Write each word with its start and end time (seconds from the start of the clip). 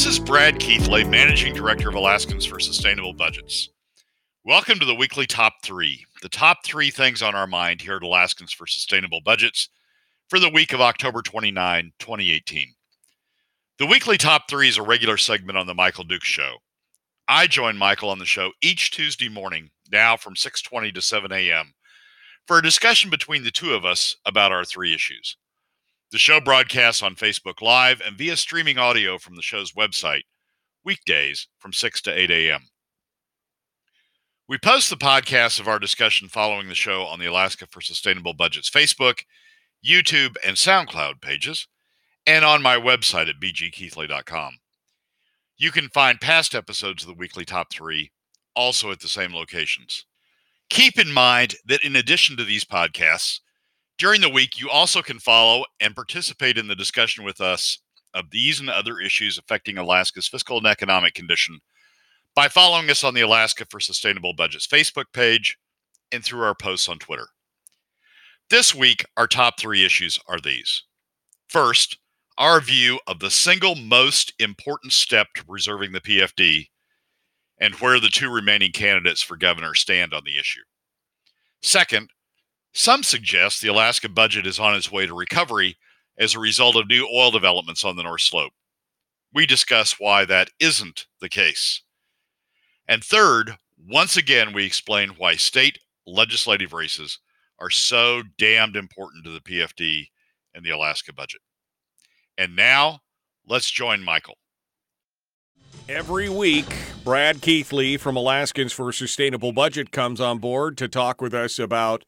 This 0.00 0.18
is 0.18 0.18
Brad 0.18 0.58
Keithley, 0.58 1.04
Managing 1.04 1.52
Director 1.52 1.90
of 1.90 1.94
Alaskans 1.94 2.46
for 2.46 2.58
Sustainable 2.58 3.12
Budgets. 3.12 3.68
Welcome 4.46 4.78
to 4.78 4.86
the 4.86 4.94
weekly 4.94 5.26
top 5.26 5.62
three, 5.62 6.06
the 6.22 6.30
top 6.30 6.64
three 6.64 6.90
things 6.90 7.20
on 7.20 7.34
our 7.34 7.46
mind 7.46 7.82
here 7.82 7.96
at 7.96 8.02
Alaskans 8.02 8.50
for 8.50 8.66
Sustainable 8.66 9.20
Budgets 9.20 9.68
for 10.30 10.38
the 10.38 10.48
week 10.48 10.72
of 10.72 10.80
October 10.80 11.20
29, 11.20 11.92
2018. 11.98 12.74
The 13.78 13.84
weekly 13.84 14.16
top 14.16 14.48
three 14.48 14.70
is 14.70 14.78
a 14.78 14.82
regular 14.82 15.18
segment 15.18 15.58
on 15.58 15.66
the 15.66 15.74
Michael 15.74 16.04
Duke 16.04 16.24
Show. 16.24 16.54
I 17.28 17.46
join 17.46 17.76
Michael 17.76 18.08
on 18.08 18.18
the 18.18 18.24
show 18.24 18.52
each 18.62 18.92
Tuesday 18.92 19.28
morning, 19.28 19.68
now 19.92 20.16
from 20.16 20.34
6:20 20.34 20.94
to 20.94 21.02
7 21.02 21.30
a.m., 21.30 21.74
for 22.46 22.56
a 22.56 22.62
discussion 22.62 23.10
between 23.10 23.44
the 23.44 23.50
two 23.50 23.74
of 23.74 23.84
us 23.84 24.16
about 24.24 24.50
our 24.50 24.64
three 24.64 24.94
issues. 24.94 25.36
The 26.12 26.18
show 26.18 26.40
broadcasts 26.40 27.04
on 27.04 27.14
Facebook 27.14 27.62
Live 27.62 28.00
and 28.04 28.18
via 28.18 28.36
streaming 28.36 28.78
audio 28.78 29.16
from 29.16 29.36
the 29.36 29.42
show's 29.42 29.72
website, 29.72 30.22
weekdays 30.84 31.46
from 31.60 31.72
6 31.72 32.02
to 32.02 32.10
8 32.12 32.30
a.m. 32.32 32.62
We 34.48 34.58
post 34.58 34.90
the 34.90 34.96
podcasts 34.96 35.60
of 35.60 35.68
our 35.68 35.78
discussion 35.78 36.26
following 36.26 36.66
the 36.66 36.74
show 36.74 37.02
on 37.02 37.20
the 37.20 37.26
Alaska 37.26 37.68
for 37.70 37.80
Sustainable 37.80 38.34
Budgets 38.34 38.68
Facebook, 38.68 39.20
YouTube, 39.86 40.34
and 40.44 40.56
SoundCloud 40.56 41.20
pages, 41.20 41.68
and 42.26 42.44
on 42.44 42.60
my 42.60 42.74
website 42.76 43.28
at 43.28 43.38
bgkeithley.com. 43.40 44.54
You 45.56 45.70
can 45.70 45.90
find 45.90 46.20
past 46.20 46.56
episodes 46.56 47.04
of 47.04 47.06
the 47.06 47.14
weekly 47.14 47.44
top 47.44 47.72
three 47.72 48.10
also 48.56 48.90
at 48.90 48.98
the 48.98 49.06
same 49.06 49.32
locations. 49.32 50.06
Keep 50.70 50.98
in 50.98 51.12
mind 51.12 51.54
that 51.66 51.84
in 51.84 51.94
addition 51.94 52.36
to 52.36 52.44
these 52.44 52.64
podcasts, 52.64 53.38
during 54.00 54.22
the 54.22 54.30
week, 54.30 54.58
you 54.58 54.70
also 54.70 55.02
can 55.02 55.18
follow 55.18 55.62
and 55.78 55.94
participate 55.94 56.56
in 56.56 56.66
the 56.66 56.74
discussion 56.74 57.22
with 57.22 57.38
us 57.38 57.78
of 58.14 58.30
these 58.30 58.58
and 58.58 58.70
other 58.70 58.98
issues 58.98 59.36
affecting 59.36 59.76
Alaska's 59.76 60.26
fiscal 60.26 60.56
and 60.56 60.66
economic 60.66 61.12
condition 61.12 61.60
by 62.34 62.48
following 62.48 62.88
us 62.88 63.04
on 63.04 63.12
the 63.12 63.20
Alaska 63.20 63.66
for 63.68 63.78
Sustainable 63.78 64.32
Budgets 64.32 64.66
Facebook 64.66 65.04
page 65.12 65.58
and 66.10 66.24
through 66.24 66.42
our 66.42 66.54
posts 66.54 66.88
on 66.88 66.98
Twitter. 66.98 67.26
This 68.48 68.74
week, 68.74 69.04
our 69.18 69.26
top 69.26 69.60
three 69.60 69.84
issues 69.84 70.18
are 70.26 70.40
these. 70.40 70.82
First, 71.50 71.98
our 72.38 72.58
view 72.62 72.98
of 73.06 73.18
the 73.18 73.30
single 73.30 73.74
most 73.74 74.32
important 74.38 74.94
step 74.94 75.26
to 75.34 75.44
preserving 75.44 75.92
the 75.92 76.00
PFD 76.00 76.68
and 77.58 77.74
where 77.74 78.00
the 78.00 78.08
two 78.08 78.32
remaining 78.32 78.72
candidates 78.72 79.20
for 79.20 79.36
governor 79.36 79.74
stand 79.74 80.14
on 80.14 80.22
the 80.24 80.38
issue. 80.38 80.62
Second, 81.60 82.08
some 82.72 83.02
suggest 83.02 83.60
the 83.60 83.68
Alaska 83.68 84.08
budget 84.08 84.46
is 84.46 84.58
on 84.58 84.74
its 84.74 84.90
way 84.90 85.06
to 85.06 85.14
recovery 85.14 85.76
as 86.18 86.34
a 86.34 86.40
result 86.40 86.76
of 86.76 86.88
new 86.88 87.08
oil 87.12 87.30
developments 87.30 87.84
on 87.84 87.96
the 87.96 88.02
North 88.02 88.20
Slope. 88.20 88.52
We 89.32 89.46
discuss 89.46 89.98
why 89.98 90.24
that 90.24 90.50
isn't 90.60 91.06
the 91.20 91.28
case. 91.28 91.82
And 92.86 93.02
third, 93.02 93.56
once 93.88 94.16
again, 94.16 94.52
we 94.52 94.64
explain 94.64 95.10
why 95.10 95.36
state 95.36 95.78
legislative 96.06 96.72
races 96.72 97.18
are 97.58 97.70
so 97.70 98.22
damned 98.38 98.76
important 98.76 99.24
to 99.24 99.30
the 99.30 99.40
PFD 99.40 100.08
and 100.54 100.64
the 100.64 100.70
Alaska 100.70 101.12
budget. 101.12 101.40
And 102.36 102.56
now, 102.56 103.00
let's 103.46 103.70
join 103.70 104.02
Michael. 104.02 104.38
Every 105.88 106.28
week, 106.28 106.66
Brad 107.04 107.42
Keithley 107.42 107.96
from 107.96 108.16
Alaskans 108.16 108.72
for 108.72 108.88
a 108.88 108.92
Sustainable 108.92 109.52
Budget 109.52 109.90
comes 109.90 110.20
on 110.20 110.38
board 110.38 110.78
to 110.78 110.88
talk 110.88 111.20
with 111.20 111.34
us 111.34 111.58
about 111.58 112.04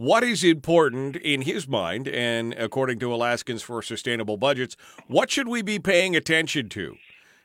what 0.00 0.24
is 0.24 0.42
important 0.42 1.14
in 1.16 1.42
his 1.42 1.68
mind, 1.68 2.08
and 2.08 2.54
according 2.54 2.98
to 3.00 3.12
Alaskans 3.12 3.60
for 3.60 3.82
Sustainable 3.82 4.38
Budgets, 4.38 4.74
what 5.08 5.30
should 5.30 5.46
we 5.46 5.60
be 5.60 5.78
paying 5.78 6.16
attention 6.16 6.70
to? 6.70 6.96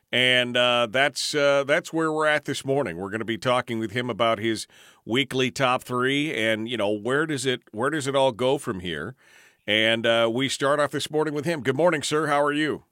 And 0.10 0.56
uh, 0.56 0.88
that's 0.90 1.36
uh, 1.36 1.66
that's 1.66 1.92
where 1.92 2.14
we're 2.14 2.28
at 2.28 2.46
this 2.46 2.64
morning. 2.64 2.96
We're 2.96 3.10
going 3.10 3.20
to 3.20 3.26
be 3.26 3.38
talking 3.38 3.78
with 3.78 3.92
him 3.92 4.10
about 4.10 4.40
his 4.40 4.68
weekly 5.04 5.52
top 5.52 5.84
three, 5.84 6.34
and 6.34 6.70
you 6.70 6.78
know 6.78 6.92
where 6.92 7.26
does 7.26 7.46
it 7.46 7.62
where 7.74 7.90
does 7.90 8.08
it 8.08 8.16
all 8.16 8.32
go 8.32 8.58
from 8.58 8.80
here? 8.80 9.16
And 9.68 10.06
uh, 10.06 10.32
we 10.34 10.48
start 10.48 10.80
off 10.80 10.92
this 10.92 11.12
morning 11.12 11.34
with 11.34 11.44
him. 11.44 11.60
Good 11.60 11.76
morning, 11.76 12.04
sir. 12.04 12.28
How 12.28 12.42
are 12.42 12.54
you? 12.54 12.84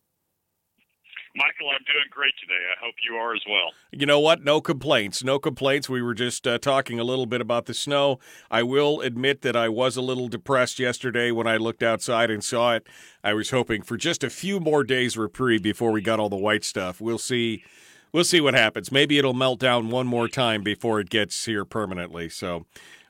Michael, 1.35 1.69
I'm 1.69 1.83
doing 1.85 2.05
great 2.11 2.33
today. 2.39 2.53
I 2.53 2.83
hope 2.83 2.94
you 3.09 3.16
are 3.16 3.33
as 3.33 3.41
well. 3.49 3.71
You 3.91 4.05
know 4.05 4.19
what? 4.19 4.44
No 4.44 4.61
complaints. 4.61 5.23
No 5.23 5.39
complaints. 5.39 5.89
We 5.89 6.01
were 6.01 6.13
just 6.13 6.45
uh, 6.45 6.59
talking 6.59 6.99
a 6.99 7.03
little 7.03 7.25
bit 7.25 7.41
about 7.41 7.66
the 7.66 7.73
snow. 7.73 8.19
I 8.51 8.61
will 8.61 9.01
admit 9.01 9.41
that 9.41 9.55
I 9.55 9.67
was 9.67 9.97
a 9.97 10.01
little 10.01 10.27
depressed 10.27 10.77
yesterday 10.77 11.31
when 11.31 11.47
I 11.47 11.57
looked 11.57 11.81
outside 11.81 12.29
and 12.29 12.44
saw 12.44 12.75
it. 12.75 12.85
I 13.23 13.33
was 13.33 13.49
hoping 13.49 13.81
for 13.81 13.97
just 13.97 14.23
a 14.23 14.29
few 14.29 14.59
more 14.59 14.83
days 14.83 15.17
reprieve 15.17 15.63
before 15.63 15.91
we 15.91 16.01
got 16.01 16.19
all 16.19 16.29
the 16.29 16.35
white 16.35 16.63
stuff. 16.63 17.01
We'll 17.01 17.17
see. 17.17 17.63
We'll 18.11 18.23
see 18.23 18.39
what 18.39 18.53
happens. 18.53 18.91
Maybe 18.91 19.17
it'll 19.17 19.33
melt 19.33 19.59
down 19.59 19.89
one 19.89 20.05
more 20.05 20.27
time 20.27 20.61
before 20.61 21.00
it 21.00 21.09
gets 21.09 21.45
here 21.45 21.65
permanently. 21.65 22.29
So 22.29 22.67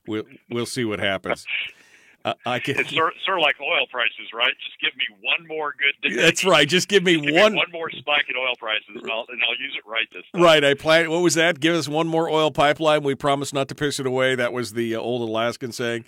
we'll 0.08 0.24
we'll 0.50 0.66
see 0.66 0.86
what 0.86 1.00
happens. 1.00 1.46
Uh, 2.26 2.34
I 2.46 2.60
can. 2.60 2.80
It's 2.80 2.94
sort, 2.94 3.14
sort 3.26 3.38
of 3.38 3.42
like 3.42 3.56
oil 3.60 3.86
prices, 3.92 4.32
right? 4.34 4.54
Just 4.64 4.80
give 4.80 4.96
me 4.96 5.06
one 5.22 5.46
more 5.48 5.74
good 5.78 6.10
day. 6.10 6.16
That's 6.16 6.46
right. 6.46 6.68
Just 6.68 6.88
give 6.88 7.04
me 7.04 7.20
give 7.20 7.36
one 7.36 7.54
me 7.54 7.58
one 7.58 7.72
more 7.72 7.92
spike 7.92 8.26
in 8.30 8.36
oil 8.38 8.56
prices, 8.58 8.88
and 8.90 9.12
I'll, 9.12 9.26
and 9.28 9.42
I'll 9.44 9.60
use 9.60 9.76
it 9.78 9.88
right 9.88 10.08
this 10.14 10.24
time. 10.34 10.42
Right. 10.42 10.64
I 10.64 10.74
plan. 10.74 11.10
What 11.12 11.22
was 11.22 11.34
that? 11.34 11.60
Give 11.60 11.76
us 11.76 11.90
one 11.90 12.08
more 12.08 12.30
oil 12.30 12.50
pipeline. 12.50 13.04
We 13.04 13.16
promise 13.16 13.52
not 13.52 13.68
to 13.70 13.76
piss 13.76 14.00
it 14.00 14.06
away. 14.06 14.36
That 14.36 14.54
was 14.54 14.74
the 14.74 14.96
uh, 14.96 15.00
old 15.00 15.28
Alaskan 15.28 15.74
saying. 15.74 16.06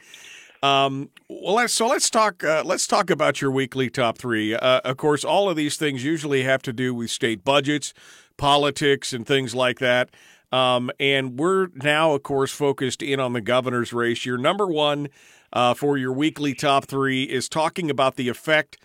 Um, 0.63 1.09
well, 1.27 1.55
let's, 1.55 1.73
so 1.73 1.87
let's 1.87 2.09
talk. 2.09 2.43
Uh, 2.43 2.63
let's 2.65 2.87
talk 2.87 3.09
about 3.09 3.41
your 3.41 3.51
weekly 3.51 3.89
top 3.89 4.17
three. 4.17 4.55
Uh, 4.55 4.79
of 4.85 4.97
course, 4.97 5.23
all 5.23 5.49
of 5.49 5.55
these 5.57 5.75
things 5.77 6.03
usually 6.03 6.43
have 6.43 6.61
to 6.63 6.73
do 6.73 6.95
with 6.95 7.11
state 7.11 7.43
budgets, 7.43 7.93
politics, 8.37 9.11
and 9.13 9.27
things 9.27 9.53
like 9.53 9.79
that. 9.79 10.09
Um, 10.51 10.89
and 10.99 11.37
we're 11.37 11.67
now, 11.75 12.13
of 12.13 12.23
course, 12.23 12.51
focused 12.51 13.01
in 13.01 13.19
on 13.19 13.33
the 13.33 13.41
governor's 13.41 13.91
race. 13.91 14.25
Your 14.25 14.37
number 14.37 14.65
one 14.65 15.09
uh, 15.53 15.73
for 15.73 15.97
your 15.97 16.11
weekly 16.11 16.53
top 16.53 16.85
three 16.85 17.23
is 17.23 17.49
talking 17.49 17.89
about 17.89 18.15
the 18.15 18.29
effect 18.29 18.77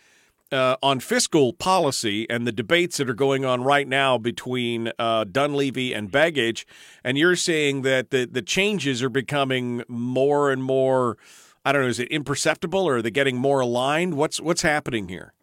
uh, 0.52 0.76
on 0.82 1.00
fiscal 1.00 1.52
policy 1.52 2.28
and 2.28 2.46
the 2.46 2.52
debates 2.52 2.96
that 2.96 3.08
are 3.08 3.14
going 3.14 3.44
on 3.44 3.62
right 3.62 3.86
now 3.86 4.18
between 4.18 4.90
uh, 4.98 5.24
Dunleavy 5.24 5.92
and 5.92 6.10
Begich. 6.10 6.64
And 7.04 7.16
you're 7.16 7.36
saying 7.36 7.82
that 7.82 8.10
the, 8.10 8.28
the 8.30 8.42
changes 8.42 9.02
are 9.02 9.10
becoming 9.10 9.82
more 9.88 10.50
and 10.50 10.62
more, 10.62 11.16
I 11.64 11.72
don't 11.72 11.82
know, 11.82 11.88
is 11.88 12.00
it 12.00 12.08
imperceptible 12.08 12.86
or 12.86 12.96
are 12.96 13.02
they 13.02 13.10
getting 13.10 13.36
more 13.36 13.60
aligned? 13.60 14.14
What's 14.14 14.40
what's 14.40 14.62
happening 14.62 15.08
here? 15.08 15.34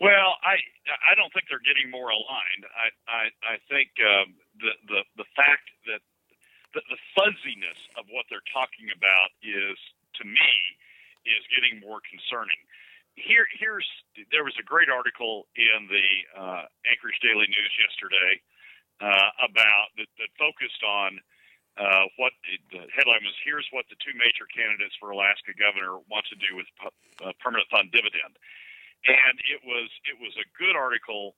Well, 0.00 0.40
I 0.42 0.56
I 0.88 1.14
don't 1.14 1.30
think 1.32 1.44
they're 1.50 1.60
getting 1.60 1.90
more 1.90 2.08
aligned. 2.08 2.64
I 2.72 2.88
I, 3.04 3.24
I 3.44 3.56
think 3.68 3.90
um, 4.00 4.34
the 4.58 4.72
the 4.88 5.00
the 5.18 5.28
fact 5.36 5.68
that 5.86 6.00
the, 6.74 6.82
the 6.88 7.00
fuzziness 7.14 7.80
of 7.98 8.06
what 8.10 8.26
they're 8.30 8.44
talking 8.52 8.90
about 8.94 9.34
is, 9.42 9.76
to 10.20 10.24
me, 10.24 10.52
is 11.26 11.42
getting 11.52 11.82
more 11.82 12.00
concerning. 12.06 12.56
Here, 13.18 13.44
here's 13.58 13.86
there 14.30 14.46
was 14.46 14.54
a 14.56 14.64
great 14.64 14.88
article 14.88 15.50
in 15.58 15.90
the 15.90 16.08
uh, 16.32 16.64
Anchorage 16.88 17.18
Daily 17.20 17.50
News 17.50 17.72
yesterday 17.76 18.40
uh, 19.02 19.30
about 19.44 19.92
that, 19.98 20.08
that 20.16 20.30
focused 20.38 20.80
on 20.86 21.20
uh, 21.76 22.06
what 22.16 22.32
the 22.70 22.86
headline 22.94 23.24
was. 23.26 23.36
Here's 23.44 23.66
what 23.74 23.84
the 23.90 23.98
two 24.00 24.14
major 24.16 24.46
candidates 24.48 24.94
for 24.96 25.10
Alaska 25.10 25.52
governor 25.58 26.00
want 26.08 26.24
to 26.32 26.38
do 26.38 26.56
with 26.56 26.68
uh, 27.20 27.34
permanent 27.42 27.68
fund 27.68 27.92
dividend, 27.92 28.38
and 29.04 29.36
it 29.48 29.60
was 29.66 29.90
it 30.06 30.16
was 30.16 30.32
a 30.40 30.46
good 30.56 30.78
article 30.78 31.34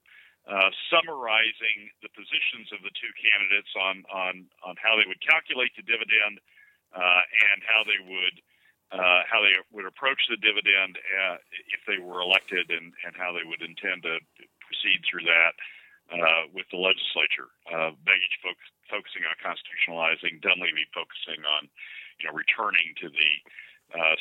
uh, 0.50 0.70
summarizing 0.90 1.90
the 2.02 2.10
positions 2.18 2.66
of 2.74 2.82
the 2.82 2.90
two 2.98 3.12
candidates 3.14 3.70
on 3.78 4.02
on 4.10 4.34
on 4.66 4.74
how 4.82 4.98
they 4.98 5.06
would 5.06 5.22
calculate 5.22 5.70
the 5.78 5.86
dividend 5.86 6.42
uh, 6.90 7.22
and 7.54 7.62
how 7.62 7.86
they 7.86 8.00
would 8.02 8.36
uh, 8.90 9.22
how 9.30 9.38
they 9.38 9.54
would 9.70 9.86
approach 9.86 10.18
the 10.26 10.40
dividend 10.42 10.98
uh, 10.98 11.38
if 11.70 11.80
they 11.86 12.02
were 12.02 12.20
elected 12.20 12.68
and 12.74 12.90
and 13.06 13.14
how 13.14 13.30
they 13.30 13.46
would 13.46 13.62
intend 13.62 14.02
to 14.02 14.18
proceed 14.66 14.98
through 15.06 15.22
that 15.24 15.54
uh, 16.10 16.50
with 16.50 16.66
the 16.74 16.80
legislature. 16.80 17.48
Uh, 17.70 17.94
focusing 18.90 19.24
on 19.24 19.32
constitutionalizing, 19.40 20.42
Dunleavy 20.42 20.84
focusing 20.92 21.40
on 21.46 21.70
you 22.18 22.26
know 22.26 22.34
returning 22.34 22.92
to 22.98 23.08
the 23.08 23.30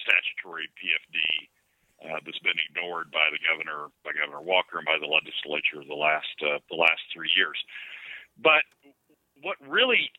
statutory 0.04 0.68
PFD 0.78 1.18
uh, 2.02 2.18
that's 2.26 2.42
been 2.42 2.58
ignored 2.70 3.14
by 3.14 3.30
the 3.30 3.42
governor, 3.46 3.94
by 4.02 4.12
Governor 4.18 4.42
Walker, 4.42 4.82
and 4.82 4.88
by 4.90 4.98
the 4.98 5.10
legislature 5.10 5.86
the 5.86 5.98
last 5.98 6.34
uh, 6.42 6.58
the 6.70 6.78
last 6.78 7.02
three 7.14 7.30
years. 7.38 7.58
But 8.42 8.66
what 9.46 9.58
really, 9.62 10.10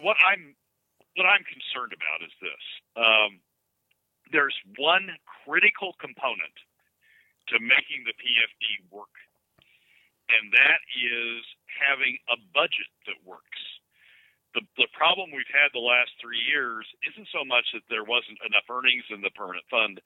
what 0.00 0.20
I'm 0.20 0.52
what 1.16 1.24
I'm 1.24 1.44
concerned 1.48 1.96
about 1.96 2.20
is 2.20 2.34
this: 2.44 2.64
um, 3.00 3.40
there's 4.32 4.56
one 4.76 5.08
critical 5.44 5.96
component 5.96 6.56
to 7.52 7.56
making 7.56 8.04
the 8.04 8.12
PFD 8.20 8.84
work, 8.92 9.12
and 10.28 10.52
that 10.52 10.80
is 10.92 11.40
having 11.72 12.20
a 12.28 12.36
budget 12.52 12.92
that 13.08 13.16
works. 13.24 13.60
The, 14.56 14.64
the 14.80 14.88
problem 14.96 15.28
we've 15.28 15.48
had 15.52 15.72
the 15.76 15.84
last 15.84 16.08
three 16.20 16.40
years 16.40 16.88
isn't 17.04 17.28
so 17.32 17.44
much 17.44 17.68
that 17.76 17.84
there 17.92 18.04
wasn't 18.04 18.40
enough 18.48 18.64
earnings 18.68 19.04
in 19.12 19.20
the 19.20 19.32
permanent 19.36 19.64
fund 19.68 20.00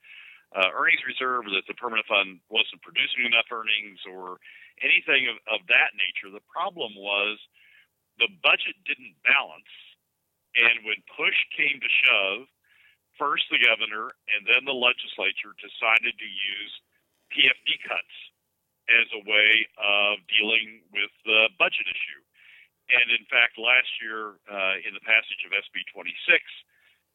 uh, 0.53 0.69
earnings 0.73 1.01
reserve 1.05 1.49
that 1.49 1.65
the 1.65 1.77
permanent 1.77 2.05
fund 2.05 2.37
wasn't 2.49 2.81
producing 2.85 3.25
enough 3.25 3.49
earnings 3.49 3.99
or 4.05 4.37
anything 4.85 5.25
of, 5.29 5.37
of 5.49 5.65
that 5.69 5.93
nature. 5.97 6.29
The 6.29 6.45
problem 6.45 6.93
was 6.97 7.41
the 8.21 8.29
budget 8.45 8.77
didn't 8.85 9.17
balance, 9.25 9.73
and 10.53 10.85
when 10.85 11.01
push 11.17 11.35
came 11.57 11.81
to 11.81 11.91
shove, 12.05 12.45
first 13.17 13.45
the 13.49 13.61
governor 13.61 14.13
and 14.33 14.45
then 14.45 14.65
the 14.65 14.73
legislature 14.73 15.53
decided 15.57 16.13
to 16.17 16.29
use 16.29 16.73
PFD 17.33 17.81
cuts 17.85 18.15
as 18.89 19.07
a 19.15 19.21
way 19.25 19.65
of 19.79 20.19
dealing 20.27 20.83
with 20.91 21.13
the 21.23 21.49
budget 21.57 21.87
issue. 21.87 22.21
And 22.91 23.07
in 23.15 23.23
fact, 23.31 23.55
last 23.55 23.87
year, 24.03 24.37
uh, 24.45 24.75
in 24.83 24.91
the 24.91 25.03
passage 25.07 25.39
of 25.47 25.55
SB 25.55 25.87
26, 25.95 26.13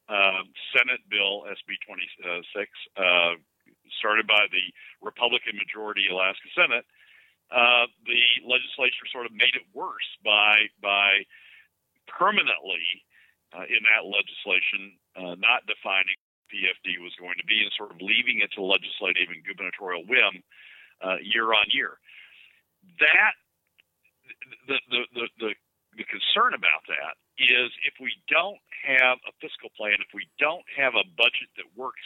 um, 0.09 0.49
Senate 0.73 1.01
Bill 1.09 1.45
SB 1.45 1.77
26, 1.85 2.65
uh, 2.97 3.37
started 4.01 4.25
by 4.25 4.49
the 4.49 4.65
Republican 5.05 5.55
majority 5.55 6.09
Alaska 6.09 6.49
Senate, 6.57 6.85
uh, 7.53 7.85
the 8.05 8.21
legislature 8.45 9.05
sort 9.09 9.25
of 9.25 9.33
made 9.33 9.53
it 9.57 9.65
worse 9.73 10.05
by 10.25 10.69
by 10.81 11.25
permanently 12.05 12.85
uh, 13.53 13.65
in 13.65 13.81
that 13.85 14.05
legislation 14.05 14.97
uh, 15.17 15.33
not 15.37 15.65
defining 15.65 16.17
PFD 16.49 16.97
was 17.01 17.13
going 17.17 17.37
to 17.37 17.45
be 17.45 17.61
and 17.61 17.73
sort 17.77 17.93
of 17.93 18.01
leaving 18.01 18.41
it 18.41 18.49
to 18.53 18.61
legislative 18.61 19.29
and 19.29 19.41
gubernatorial 19.45 20.05
whim 20.05 20.41
uh, 21.01 21.17
year 21.21 21.53
on 21.53 21.65
year. 21.69 21.97
That 23.01 23.33
the, 24.65 24.77
the 24.89 25.01
the, 25.13 25.25
the 25.37 25.51
the 25.97 26.05
concern 26.05 26.53
about 26.53 26.85
that 26.89 27.17
is 27.39 27.71
if 27.87 27.95
we 27.99 28.11
don't 28.27 28.59
have 28.83 29.17
a 29.23 29.33
fiscal 29.39 29.71
plan, 29.75 29.99
if 30.03 30.11
we 30.13 30.27
don't 30.39 30.65
have 30.75 30.93
a 30.95 31.07
budget 31.15 31.49
that 31.57 31.67
works 31.75 32.03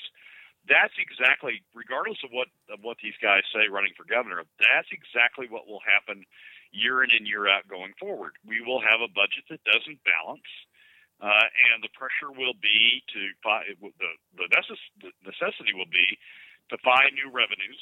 that's 0.68 0.96
exactly, 0.96 1.60
regardless 1.76 2.20
of 2.24 2.32
what 2.32 2.48
of 2.72 2.80
what 2.84 2.96
these 3.04 3.18
guys 3.20 3.44
say 3.52 3.68
running 3.68 3.92
for 4.00 4.08
governor, 4.08 4.48
that's 4.60 4.88
exactly 4.96 5.52
what 5.52 5.68
will 5.68 5.84
happen 5.84 6.24
year 6.72 7.04
in 7.04 7.12
and 7.12 7.28
year 7.28 7.52
out 7.52 7.68
going 7.68 7.92
forward. 8.00 8.40
We 8.48 8.64
will 8.64 8.80
have 8.80 9.04
a 9.04 9.12
budget 9.12 9.44
that 9.52 9.60
doesn't 9.68 10.00
balance, 10.08 10.48
uh, 11.20 11.48
and 11.76 11.84
the 11.84 11.92
pressure 11.92 12.32
will 12.32 12.56
be 12.64 13.04
to 13.12 13.22
find 13.44 13.68
the 13.76 14.12
the, 14.40 14.48
necess- 14.56 14.92
the 15.04 15.12
necessity 15.28 15.76
will 15.76 15.92
be 15.92 16.08
to 16.72 16.80
find 16.80 17.12
new 17.12 17.28
revenues, 17.28 17.80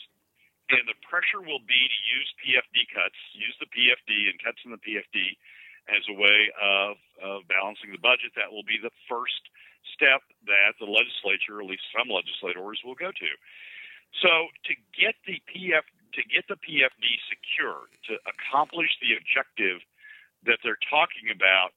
and 0.74 0.82
the 0.90 0.98
pressure 1.06 1.46
will 1.46 1.62
be 1.62 1.82
to 1.86 2.00
use 2.10 2.30
PFD 2.42 2.90
cuts, 2.98 3.20
use 3.38 3.54
the 3.62 3.70
PFD 3.70 4.26
and 4.26 4.42
cuts 4.42 4.62
in 4.66 4.74
the 4.74 4.82
PFD 4.82 5.38
as 5.92 6.04
a 6.08 6.16
way 6.16 6.50
of, 6.56 6.96
of 7.20 7.48
balancing 7.52 7.92
the 7.92 8.02
budget. 8.02 8.32
That 8.40 8.52
will 8.52 8.66
be 8.66 8.80
the 8.80 8.94
first 9.12 9.44
step 9.94 10.24
that 10.48 10.80
the 10.80 10.88
legislature, 10.88 11.60
at 11.60 11.68
least 11.68 11.84
some 11.92 12.08
legislators, 12.08 12.80
will 12.82 12.98
go 12.98 13.12
to. 13.12 13.32
So 14.20 14.52
to 14.68 14.74
get 14.96 15.16
the 15.28 15.40
PF 15.48 15.88
to 16.12 16.24
get 16.28 16.44
the 16.52 16.60
PFD 16.60 17.08
secure 17.32 17.88
to 18.12 18.20
accomplish 18.28 18.92
the 19.00 19.16
objective 19.16 19.80
that 20.44 20.60
they're 20.60 20.82
talking 20.92 21.32
about, 21.32 21.72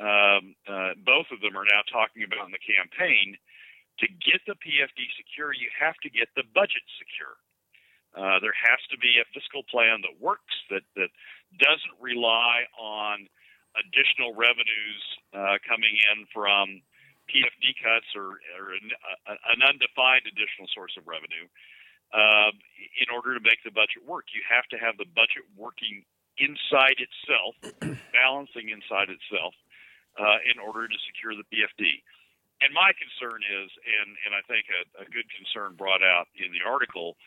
um, 0.00 0.56
uh, 0.64 0.96
both 1.04 1.28
of 1.28 1.44
them 1.44 1.52
are 1.60 1.68
now 1.68 1.84
talking 1.84 2.24
about 2.24 2.48
in 2.48 2.56
the 2.56 2.64
campaign. 2.64 3.36
To 4.00 4.08
get 4.08 4.40
the 4.48 4.56
PFD 4.56 5.00
secure, 5.16 5.52
you 5.52 5.68
have 5.76 5.96
to 6.04 6.08
get 6.08 6.28
the 6.36 6.44
budget 6.56 6.84
secure. 6.96 7.36
Uh, 8.16 8.40
there 8.40 8.56
has 8.56 8.80
to 8.88 8.96
be 8.96 9.20
a 9.20 9.28
fiscal 9.36 9.60
plan 9.68 10.00
that 10.00 10.16
works 10.16 10.56
that 10.72 10.84
that 10.96 11.12
doesn't 11.60 11.96
rely 12.00 12.64
on 12.80 13.28
additional 13.80 14.32
revenues 14.32 15.02
uh, 15.34 15.60
coming 15.66 15.92
in 15.92 16.24
from 16.32 16.80
PFD 17.28 17.74
cuts 17.82 18.06
or, 18.14 18.38
or 18.56 18.72
an, 18.72 18.86
an, 19.26 19.60
undefined 19.66 20.24
additional 20.30 20.70
source 20.70 20.94
of 20.94 21.04
revenue 21.10 21.46
um, 22.14 22.54
in 23.02 23.10
order 23.10 23.34
to 23.34 23.42
make 23.42 23.60
the 23.66 23.74
budget 23.74 24.06
work. 24.06 24.30
You 24.30 24.42
have 24.46 24.66
to 24.70 24.78
have 24.78 24.94
the 24.96 25.10
budget 25.10 25.42
working 25.58 26.06
inside 26.38 27.02
itself, 27.02 27.58
balancing 28.14 28.70
inside 28.70 29.10
itself, 29.10 29.58
uh, 30.16 30.38
in 30.46 30.62
order 30.62 30.86
to 30.86 30.98
secure 31.10 31.34
the 31.34 31.46
PFD. 31.50 32.00
And 32.62 32.72
my 32.72 32.94
concern 32.96 33.44
is, 33.44 33.68
and, 33.84 34.16
and 34.24 34.32
I 34.32 34.40
think 34.48 34.64
a, 34.72 35.04
a 35.04 35.06
good 35.10 35.28
concern 35.28 35.76
brought 35.76 36.00
out 36.00 36.30
in 36.38 36.54
the 36.54 36.64
article, 36.64 37.18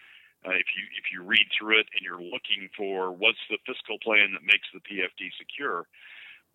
uh, 0.48 0.56
if 0.56 0.72
you 0.72 0.88
if 0.96 1.12
you 1.12 1.20
read 1.20 1.44
through 1.52 1.84
it 1.84 1.88
and 1.92 2.00
you're 2.00 2.24
looking 2.24 2.72
for 2.72 3.12
what's 3.12 3.44
the 3.52 3.60
fiscal 3.68 4.00
plan 4.00 4.32
that 4.32 4.42
makes 4.48 4.72
the 4.72 4.80
PFD 4.80 5.36
secure, 5.36 5.84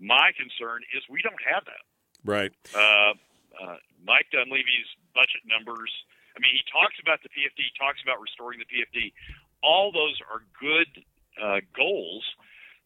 my 0.00 0.32
concern 0.36 0.82
is 0.94 1.02
we 1.08 1.22
don't 1.22 1.40
have 1.42 1.64
that. 1.66 1.84
Right. 2.24 2.52
Uh, 2.74 3.14
uh, 3.54 3.78
Mike 4.02 4.26
Dunleavy's 4.32 4.90
budget 5.14 5.44
numbers. 5.46 5.92
I 6.34 6.42
mean, 6.42 6.50
he 6.50 6.64
talks 6.66 6.98
about 6.98 7.22
the 7.22 7.30
PFD, 7.30 7.70
he 7.70 7.74
talks 7.78 8.02
about 8.02 8.18
restoring 8.18 8.58
the 8.58 8.66
PFD. 8.66 9.14
All 9.62 9.92
those 9.92 10.18
are 10.26 10.42
good 10.58 10.90
uh, 11.38 11.62
goals, 11.76 12.26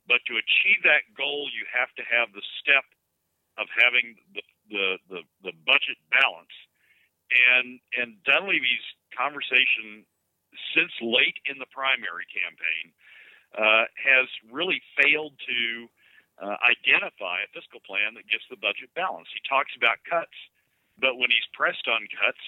but 0.06 0.20
to 0.28 0.36
achieve 0.36 0.84
that 0.84 1.08
goal, 1.16 1.48
you 1.52 1.64
have 1.72 1.88
to 1.96 2.04
have 2.04 2.32
the 2.36 2.44
step 2.60 2.84
of 3.56 3.66
having 3.74 4.16
the 4.34 4.42
the, 4.68 5.00
the, 5.08 5.20
the 5.48 5.54
budget 5.64 5.96
balance. 6.12 6.52
And 7.32 7.80
and 7.96 8.20
Dunleavy's 8.24 8.84
conversation 9.16 10.04
since 10.76 10.92
late 11.00 11.36
in 11.48 11.58
the 11.58 11.68
primary 11.72 12.28
campaign 12.28 12.92
uh, 13.56 13.84
has 13.96 14.28
really 14.52 14.80
failed 14.96 15.32
to 15.48 15.88
uh, 16.40 16.56
identify 16.62 17.42
a 17.42 17.48
fiscal 17.50 17.82
plan 17.82 18.14
that 18.14 18.26
gets 18.30 18.46
the 18.50 18.56
budget 18.56 18.90
balance. 18.94 19.26
He 19.34 19.42
talks 19.46 19.74
about 19.74 19.98
cuts, 20.06 20.34
but 20.98 21.18
when 21.18 21.30
he's 21.30 21.46
pressed 21.52 21.86
on 21.90 22.06
cuts, 22.14 22.44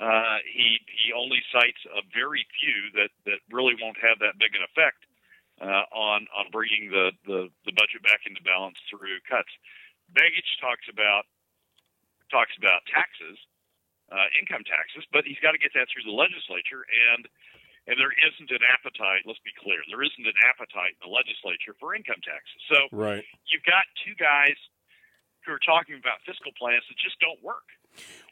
uh, 0.00 0.38
he 0.46 0.78
he 0.86 1.12
only 1.12 1.42
cites 1.50 1.82
a 1.90 2.02
very 2.14 2.46
few 2.56 2.94
that, 2.94 3.10
that 3.26 3.42
really 3.50 3.74
won't 3.76 3.98
have 3.98 4.18
that 4.22 4.38
big 4.38 4.54
an 4.54 4.62
effect 4.62 5.02
uh, 5.60 5.84
on 5.90 6.30
on 6.32 6.46
bringing 6.54 6.90
the, 6.90 7.10
the, 7.26 7.50
the 7.66 7.74
budget 7.74 8.02
back 8.06 8.22
into 8.24 8.40
balance 8.46 8.78
through 8.86 9.18
cuts. 9.26 9.50
Begich 10.14 10.48
talks 10.62 10.86
about 10.86 11.26
talks 12.30 12.54
about 12.56 12.86
taxes, 12.86 13.36
uh, 14.12 14.28
income 14.38 14.62
taxes, 14.64 15.04
but 15.12 15.24
he's 15.26 15.40
got 15.42 15.52
to 15.52 15.60
get 15.60 15.74
that 15.74 15.90
through 15.90 16.06
the 16.06 16.14
legislature, 16.14 16.86
and 17.12 17.26
and 17.88 17.96
there 17.96 18.12
isn't 18.12 18.50
an 18.52 18.60
appetite. 18.68 19.24
Let's 19.24 19.40
be 19.40 19.56
clear, 19.56 19.80
there 19.88 20.04
isn't 20.04 20.26
an 20.28 20.38
appetite 20.44 20.94
in 21.00 21.02
the 21.08 21.12
legislature 21.12 21.72
for 21.80 21.96
income 21.96 22.20
taxes. 22.20 22.60
So 22.68 22.78
right. 22.92 23.24
you've 23.48 23.64
got 23.64 23.88
two 24.04 24.12
guys 24.20 24.54
who 25.48 25.56
are 25.56 25.64
talking 25.64 25.96
about 25.96 26.20
fiscal 26.28 26.52
plans 26.60 26.84
that 26.86 27.00
just 27.00 27.16
don't 27.18 27.40
work. 27.42 27.64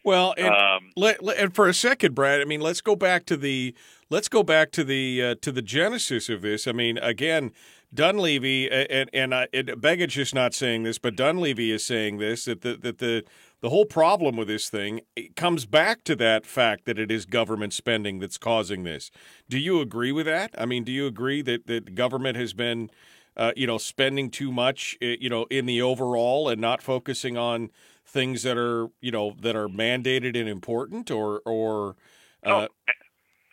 Well, 0.04 0.34
and, 0.36 0.54
um, 0.54 0.92
let, 0.94 1.24
let, 1.24 1.38
and 1.38 1.54
for 1.54 1.66
a 1.66 1.74
second, 1.74 2.14
Brad, 2.14 2.40
I 2.40 2.44
mean, 2.44 2.60
let's 2.60 2.80
go 2.80 2.94
back 2.94 3.24
to 3.26 3.36
the 3.36 3.74
let's 4.10 4.28
go 4.28 4.42
back 4.42 4.70
to 4.72 4.84
the 4.84 5.22
uh, 5.22 5.34
to 5.40 5.50
the 5.50 5.62
genesis 5.62 6.28
of 6.28 6.42
this. 6.42 6.68
I 6.68 6.72
mean, 6.72 6.98
again, 6.98 7.50
Dunleavy 7.92 8.70
and 8.70 9.10
and, 9.12 9.34
uh, 9.34 9.46
and 9.52 9.68
Begich 9.68 10.18
is 10.18 10.34
not 10.34 10.54
saying 10.54 10.84
this, 10.84 10.98
but 10.98 11.16
Dunleavy 11.16 11.72
is 11.72 11.84
saying 11.84 12.18
this 12.18 12.44
that 12.44 12.60
the 12.60 12.76
that 12.76 12.98
the 12.98 13.24
the 13.60 13.70
whole 13.70 13.86
problem 13.86 14.36
with 14.36 14.48
this 14.48 14.68
thing 14.68 15.00
comes 15.34 15.66
back 15.66 16.04
to 16.04 16.16
that 16.16 16.46
fact 16.46 16.84
that 16.84 16.98
it 16.98 17.10
is 17.10 17.24
government 17.24 17.72
spending 17.72 18.18
that's 18.18 18.38
causing 18.38 18.84
this. 18.84 19.10
Do 19.48 19.58
you 19.58 19.80
agree 19.80 20.12
with 20.12 20.26
that? 20.26 20.54
I 20.58 20.66
mean, 20.66 20.84
do 20.84 20.92
you 20.92 21.06
agree 21.06 21.42
that 21.42 21.66
that 21.66 21.94
government 21.94 22.36
has 22.36 22.52
been 22.52 22.90
uh, 23.36 23.52
you 23.54 23.66
know, 23.66 23.78
spending 23.78 24.30
too 24.30 24.50
much, 24.50 24.96
uh, 25.02 25.20
you 25.20 25.28
know, 25.28 25.44
in 25.50 25.66
the 25.66 25.82
overall 25.82 26.48
and 26.48 26.60
not 26.60 26.80
focusing 26.82 27.36
on 27.36 27.70
things 28.06 28.42
that 28.42 28.56
are, 28.56 28.88
you 29.00 29.10
know, 29.10 29.36
that 29.40 29.54
are 29.54 29.68
mandated 29.68 30.38
and 30.38 30.48
important, 30.48 31.10
or, 31.10 31.42
or, 31.44 31.96
uh, 32.44 32.66
oh, 32.66 32.92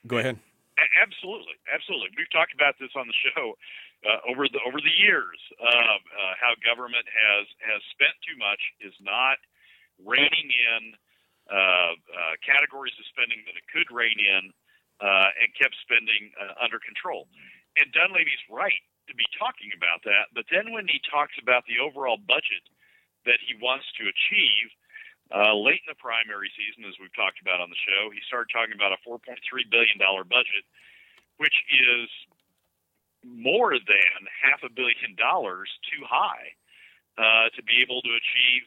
go 0.07 0.17
ahead. 0.17 0.39
Absolutely, 1.01 1.59
absolutely. 1.67 2.09
We've 2.17 2.31
talked 2.31 2.53
about 2.53 2.75
this 2.79 2.89
on 2.95 3.07
the 3.07 3.17
show 3.27 3.53
uh, 4.07 4.23
over 4.31 4.47
the 4.47 4.59
over 4.63 4.79
the 4.79 4.95
years. 5.03 5.39
Um, 5.59 5.99
uh, 6.15 6.33
how 6.39 6.55
government 6.63 7.05
has 7.11 7.45
has 7.59 7.81
spent 7.91 8.15
too 8.23 8.39
much 8.39 8.59
is 8.79 8.95
not 9.03 9.37
reining 10.05 10.49
in 10.51 10.83
uh, 11.51 11.95
uh, 11.95 12.33
categories 12.39 12.95
of 12.99 13.05
spending 13.11 13.43
that 13.47 13.55
it 13.59 13.65
could 13.67 13.87
rein 13.91 14.15
in, 14.15 14.51
uh, 15.03 15.29
and 15.35 15.51
kept 15.57 15.75
spending 15.83 16.31
uh, 16.39 16.55
under 16.63 16.79
control. 16.79 17.27
And 17.75 17.91
Dunleavy's 17.91 18.39
right 18.47 18.79
to 19.11 19.13
be 19.15 19.27
talking 19.35 19.73
about 19.75 20.05
that. 20.07 20.31
But 20.31 20.47
then 20.47 20.71
when 20.71 20.87
he 20.87 21.03
talks 21.03 21.35
about 21.41 21.67
the 21.67 21.83
overall 21.83 22.15
budget 22.15 22.63
that 23.27 23.43
he 23.43 23.59
wants 23.59 23.87
to 23.99 24.07
achieve, 24.07 24.71
uh, 25.31 25.55
late 25.55 25.83
in 25.83 25.91
the 25.91 25.99
primary 25.99 26.51
season, 26.55 26.87
as 26.87 26.95
we've 27.01 27.13
talked 27.15 27.41
about 27.41 27.59
on 27.59 27.67
the 27.67 27.79
show, 27.83 28.11
he 28.13 28.21
started 28.23 28.51
talking 28.53 28.75
about 28.75 28.95
a 28.95 28.99
$4.3 29.03 29.35
billion 29.67 29.97
budget, 29.99 30.63
which 31.41 31.55
is 31.71 32.07
more 33.23 33.75
than 33.75 34.19
half 34.29 34.61
a 34.63 34.71
billion 34.71 35.15
dollars 35.15 35.71
too 35.87 36.03
high 36.03 36.51
uh, 37.17 37.47
to 37.55 37.63
be 37.63 37.79
able 37.79 38.03
to 38.03 38.11
achieve 38.11 38.63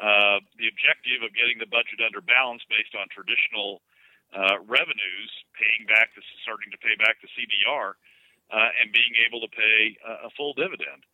uh, 0.00 0.40
the 0.56 0.64
objective 0.64 1.20
of 1.20 1.30
getting 1.36 1.60
the 1.60 1.68
budget 1.68 2.00
under 2.00 2.24
balance 2.24 2.64
based 2.72 2.96
on 2.96 3.04
traditional 3.12 3.84
uh, 4.32 4.56
revenues, 4.64 5.30
paying 5.52 5.84
back 5.84 6.16
the 6.16 6.24
starting 6.40 6.72
to 6.72 6.80
pay 6.80 6.96
back 6.96 7.20
the 7.20 7.28
CBR 7.36 8.00
uh, 8.48 8.70
and 8.80 8.88
being 8.96 9.12
able 9.28 9.44
to 9.44 9.50
pay 9.52 9.94
a, 10.24 10.32
full 10.40 10.56
dividend. 10.56 11.04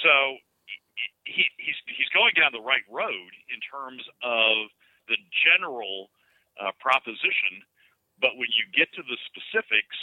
So 0.00 0.40
he, 1.28 1.44
he's 1.60 1.76
he's 1.84 2.10
going 2.16 2.32
down 2.32 2.56
the 2.56 2.64
right 2.64 2.86
road 2.88 3.32
in 3.52 3.60
terms 3.60 4.00
of 4.22 4.72
the 5.04 5.20
general 5.44 6.08
uh, 6.56 6.72
proposition, 6.80 7.60
but 8.20 8.40
when 8.40 8.48
you 8.56 8.64
get 8.72 8.88
to 8.96 9.02
the 9.04 9.18
specifics, 9.28 9.98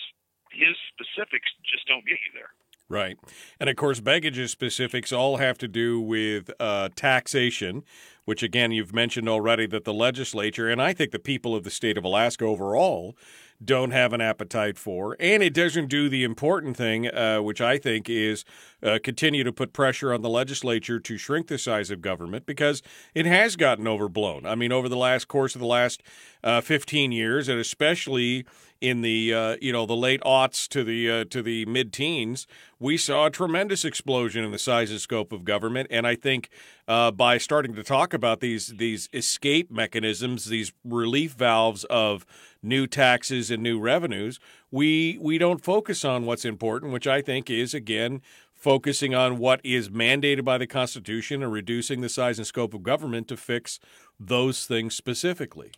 his 0.53 0.75
specifics 0.93 1.49
just 1.65 1.87
don't 1.87 2.05
get 2.05 2.21
you 2.21 2.31
there. 2.37 2.53
Right. 2.91 3.17
And 3.59 3.69
of 3.69 3.77
course, 3.77 4.01
Begich's 4.01 4.51
specifics 4.51 5.13
all 5.13 5.37
have 5.37 5.57
to 5.59 5.67
do 5.67 6.01
with 6.01 6.51
uh, 6.59 6.89
taxation, 6.93 7.83
which 8.31 8.43
again, 8.43 8.71
you've 8.71 8.93
mentioned 8.93 9.27
already 9.27 9.67
that 9.67 9.83
the 9.83 9.93
legislature, 9.93 10.69
and 10.69 10.81
I 10.81 10.93
think 10.93 11.11
the 11.11 11.19
people 11.19 11.53
of 11.53 11.65
the 11.65 11.69
state 11.69 11.97
of 11.97 12.05
Alaska 12.05 12.45
overall, 12.45 13.13
don't 13.61 13.91
have 13.91 14.13
an 14.13 14.21
appetite 14.21 14.77
for. 14.77 15.17
And 15.19 15.43
it 15.43 15.53
doesn't 15.53 15.87
do 15.87 16.07
the 16.07 16.23
important 16.23 16.77
thing, 16.77 17.13
uh, 17.13 17.39
which 17.39 17.59
I 17.59 17.77
think 17.77 18.09
is 18.09 18.45
uh, 18.81 18.99
continue 19.03 19.43
to 19.43 19.51
put 19.51 19.73
pressure 19.73 20.13
on 20.13 20.21
the 20.21 20.29
legislature 20.29 20.97
to 20.97 21.17
shrink 21.17 21.47
the 21.47 21.57
size 21.57 21.91
of 21.91 22.01
government 22.01 22.45
because 22.45 22.81
it 23.13 23.25
has 23.25 23.57
gotten 23.57 23.85
overblown. 23.85 24.45
I 24.45 24.55
mean, 24.55 24.71
over 24.71 24.87
the 24.87 24.95
last 24.95 25.27
course 25.27 25.53
of 25.53 25.59
the 25.59 25.67
last 25.67 26.01
uh, 26.41 26.61
15 26.61 27.11
years, 27.11 27.49
and 27.49 27.59
especially 27.59 28.45
in 28.81 29.01
the 29.01 29.33
uh, 29.33 29.55
you 29.61 29.71
know 29.71 29.85
the 29.85 29.95
late 29.95 30.21
aughts 30.21 30.67
to 30.69 30.83
the 30.83 31.09
uh, 31.09 31.25
to 31.25 31.41
the 31.41 31.65
mid 31.65 31.93
teens, 31.93 32.47
we 32.79 32.97
saw 32.97 33.27
a 33.27 33.29
tremendous 33.29 33.85
explosion 33.85 34.43
in 34.43 34.51
the 34.51 34.59
size 34.59 34.89
and 34.89 34.99
scope 34.99 35.31
of 35.31 35.45
government. 35.45 35.87
And 35.91 36.07
I 36.07 36.15
think 36.15 36.49
uh, 36.87 37.11
by 37.11 37.37
starting 37.37 37.75
to 37.75 37.83
talk 37.83 38.13
about 38.13 38.39
these 38.39 38.67
these 38.77 39.07
escape 39.13 39.71
mechanisms, 39.71 40.45
these 40.45 40.73
relief 40.83 41.33
valves 41.33 41.83
of 41.85 42.25
new 42.63 42.87
taxes 42.87 43.51
and 43.51 43.61
new 43.61 43.79
revenues, 43.79 44.39
we 44.71 45.17
we 45.21 45.37
don't 45.37 45.63
focus 45.63 46.03
on 46.03 46.25
what's 46.25 46.43
important, 46.43 46.91
which 46.91 47.07
I 47.07 47.21
think 47.21 47.49
is 47.49 47.73
again 47.73 48.21
focusing 48.55 49.15
on 49.15 49.39
what 49.39 49.59
is 49.63 49.89
mandated 49.89 50.43
by 50.43 50.57
the 50.57 50.67
Constitution 50.67 51.41
and 51.41 51.51
reducing 51.51 52.01
the 52.01 52.09
size 52.09 52.37
and 52.37 52.45
scope 52.45 52.75
of 52.75 52.83
government 52.83 53.27
to 53.27 53.35
fix 53.35 53.79
those 54.19 54.67
things 54.67 54.95
specifically. 54.95 55.71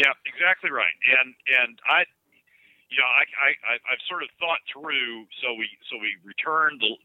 Yeah, 0.00 0.16
exactly 0.24 0.72
right. 0.72 0.96
And 1.20 1.36
and 1.44 1.76
I, 1.84 2.08
you 2.88 2.96
know, 2.96 3.10
I 3.10 3.24
I 3.44 3.74
I've 3.92 4.04
sort 4.08 4.24
of 4.24 4.32
thought 4.40 4.64
through. 4.72 5.28
So 5.44 5.52
we 5.52 5.68
so 5.92 6.00
we 6.00 6.16
return 6.24 6.80
the 6.80 6.96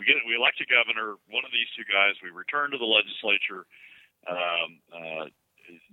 we 0.00 0.08
get 0.08 0.16
we 0.24 0.32
elect 0.36 0.64
a 0.64 0.68
governor, 0.68 1.20
one 1.28 1.44
of 1.44 1.52
these 1.52 1.68
two 1.76 1.84
guys. 1.84 2.16
We 2.24 2.32
return 2.32 2.72
to 2.72 2.80
the 2.80 2.88
legislature. 2.88 3.68
Um, 4.28 4.70
uh, 4.92 5.26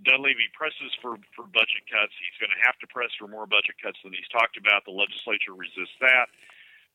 Dunleavy 0.08 0.48
presses 0.55 0.91
for 1.03 1.19
for 1.36 1.46
budget 1.51 1.84
cuts. 1.91 2.15
He's 2.24 2.39
going 2.39 2.55
to 2.55 2.62
have 2.63 2.79
to 2.84 2.88
press 2.88 3.12
for 3.19 3.27
more 3.27 3.48
budget 3.48 3.75
cuts 3.84 4.00
than 4.08 4.15
he's 4.15 4.27
talked 4.31 4.55
about. 4.55 4.88
The 4.88 4.96
legislature 4.96 5.53
resists 5.55 6.00
that. 6.00 6.31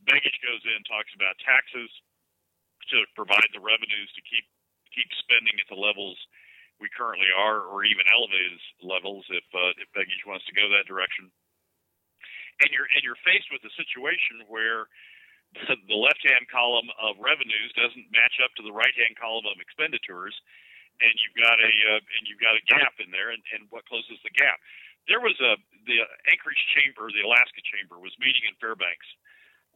Begich 0.09 0.37
goes 0.45 0.63
in, 0.69 0.85
talks 0.89 1.13
about 1.17 1.37
taxes 1.45 1.89
to 2.93 3.05
provide 3.17 3.49
the 3.55 3.63
revenues 3.63 4.11
to 4.17 4.23
keep 4.25 4.45
keep 4.95 5.09
spending 5.21 5.57
at 5.59 5.69
the 5.71 5.79
levels 5.79 6.17
we 6.85 6.93
currently 6.93 7.33
are, 7.33 7.65
or 7.65 7.89
even 7.89 8.05
elevated 8.13 8.61
levels 8.85 9.25
if 9.33 9.49
uh, 9.57 9.73
if 9.81 9.89
Begich 9.97 10.29
wants 10.29 10.45
to 10.45 10.53
go 10.53 10.69
that 10.69 10.85
direction. 10.85 11.33
And 12.61 12.69
you're 12.69 12.85
and 12.93 13.01
you're 13.01 13.19
faced 13.25 13.49
with 13.49 13.65
a 13.65 13.73
situation 13.73 14.45
where 14.53 14.93
the, 15.57 15.81
the 15.89 15.97
left-hand 15.97 16.45
column 16.53 16.93
of 17.01 17.17
revenues 17.17 17.73
doesn't 17.73 18.13
match 18.13 18.37
up 18.45 18.53
to 18.61 18.63
the 18.63 18.75
right-hand 18.75 19.17
column 19.17 19.49
of 19.49 19.57
expenditures, 19.65 20.37
and 21.01 21.15
you've 21.25 21.41
got 21.41 21.57
a 21.57 21.73
uh, 21.97 22.05
and 22.05 22.23
you've 22.29 22.45
got 22.45 22.53
a 22.53 22.63
gap 22.69 23.01
in 23.01 23.09
there. 23.09 23.33
And, 23.33 23.41
and 23.57 23.65
what 23.73 23.89
closes 23.89 24.21
the 24.21 24.35
gap? 24.37 24.61
There 25.09 25.25
was 25.25 25.41
a 25.41 25.57
the 25.89 26.05
Anchorage 26.29 26.61
Chamber, 26.77 27.09
the 27.09 27.25
Alaska 27.25 27.65
Chamber, 27.65 27.97
was 27.97 28.13
meeting 28.21 28.45
in 28.45 28.55
Fairbanks 28.61 29.09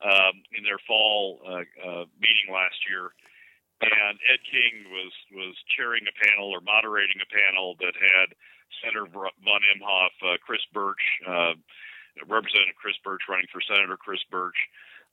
um, 0.05 0.45
in 0.53 0.61
their 0.61 0.79
fall 0.85 1.41
uh, 1.49 1.65
uh, 1.81 2.05
meeting 2.21 2.53
last 2.53 2.85
year 2.85 3.17
and 3.81 4.19
Ed 4.27 4.43
King 4.43 4.91
was 4.91 5.15
was 5.31 5.55
chairing 5.77 6.03
a 6.11 6.15
panel 6.27 6.51
or 6.51 6.61
moderating 6.61 7.23
a 7.23 7.29
panel 7.31 7.79
that 7.79 7.95
had 7.95 8.35
Senator 8.83 9.07
von 9.07 9.63
Imhoff, 9.71 10.15
uh, 10.23 10.37
Chris 10.43 10.63
Birch, 10.75 11.03
uh, 11.27 11.55
Representative 12.27 12.75
Chris 12.75 12.99
Birch 13.07 13.23
running 13.31 13.47
for 13.55 13.63
Senator 13.63 13.97
Chris 13.97 14.23
Birch, 14.31 14.59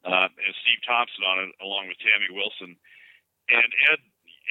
uh, 0.04 0.28
and 0.30 0.54
Steve 0.66 0.82
Thompson 0.82 1.24
on 1.24 1.38
it, 1.46 1.52
along 1.62 1.88
with 1.88 2.02
Tammy 2.02 2.34
Wilson. 2.34 2.74
And 3.50 3.70
Ed 3.94 4.02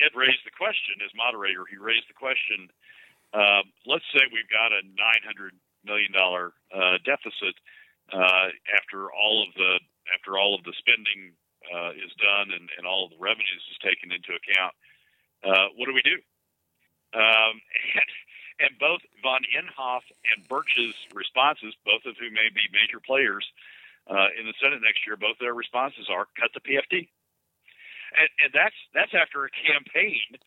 Ed 0.06 0.14
raised 0.14 0.42
the 0.46 0.54
question 0.54 1.02
as 1.02 1.10
moderator. 1.14 1.66
He 1.66 1.78
raised 1.78 2.06
the 2.06 2.18
question. 2.18 2.70
Uh, 3.34 3.66
let's 3.86 4.06
say 4.14 4.22
we've 4.30 4.50
got 4.50 4.70
a 4.70 4.86
900 4.94 5.54
million 5.82 6.14
dollar 6.14 6.54
uh, 6.70 7.02
deficit 7.02 7.58
uh, 8.14 8.54
after 8.78 9.10
all 9.10 9.42
of 9.42 9.50
the 9.58 9.82
after 10.14 10.38
all 10.38 10.54
of 10.54 10.62
the 10.62 10.74
spending 10.78 11.34
uh, 11.72 11.92
is 11.96 12.12
done 12.20 12.52
and, 12.52 12.68
and 12.76 12.86
all 12.86 13.06
of 13.06 13.10
the 13.10 13.20
revenues 13.20 13.62
is 13.70 13.78
taken 13.80 14.12
into 14.12 14.36
account, 14.36 14.74
uh, 15.44 15.68
what 15.76 15.86
do 15.86 15.94
we 15.94 16.02
do? 16.02 16.18
Um, 17.14 17.60
and, 18.00 18.10
and 18.68 18.72
both 18.78 19.00
von 19.22 19.42
Imhoff 19.50 20.02
and 20.34 20.46
Birch's 20.48 20.94
responses, 21.14 21.74
both 21.84 22.06
of 22.06 22.16
whom 22.18 22.34
may 22.34 22.50
be 22.54 22.66
major 22.72 23.00
players 23.00 23.46
uh, 24.10 24.28
in 24.38 24.46
the 24.46 24.54
Senate 24.60 24.80
next 24.82 25.06
year, 25.06 25.16
both 25.16 25.38
their 25.40 25.54
responses 25.54 26.08
are 26.10 26.26
cut 26.38 26.50
the 26.52 26.60
PFD. 26.60 27.08
And, 28.14 28.28
and 28.46 28.50
that's 28.54 28.78
that's 28.94 29.10
after 29.10 29.44
a 29.44 29.50
campaign 29.50 30.38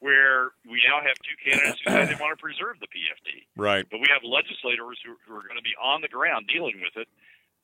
where 0.00 0.56
we 0.64 0.80
now 0.88 1.04
have 1.04 1.16
two 1.20 1.36
candidates 1.36 1.80
who 1.84 1.92
say 1.92 2.08
they 2.08 2.16
want 2.16 2.32
to 2.32 2.40
preserve 2.40 2.80
the 2.80 2.88
PFD. 2.88 3.44
Right. 3.54 3.84
But 3.84 4.00
we 4.00 4.08
have 4.08 4.24
legislators 4.24 4.96
who, 5.04 5.12
who 5.28 5.36
are 5.36 5.44
going 5.44 5.60
to 5.60 5.66
be 5.66 5.76
on 5.76 6.00
the 6.00 6.08
ground 6.08 6.48
dealing 6.48 6.80
with 6.80 6.96
it 6.96 7.06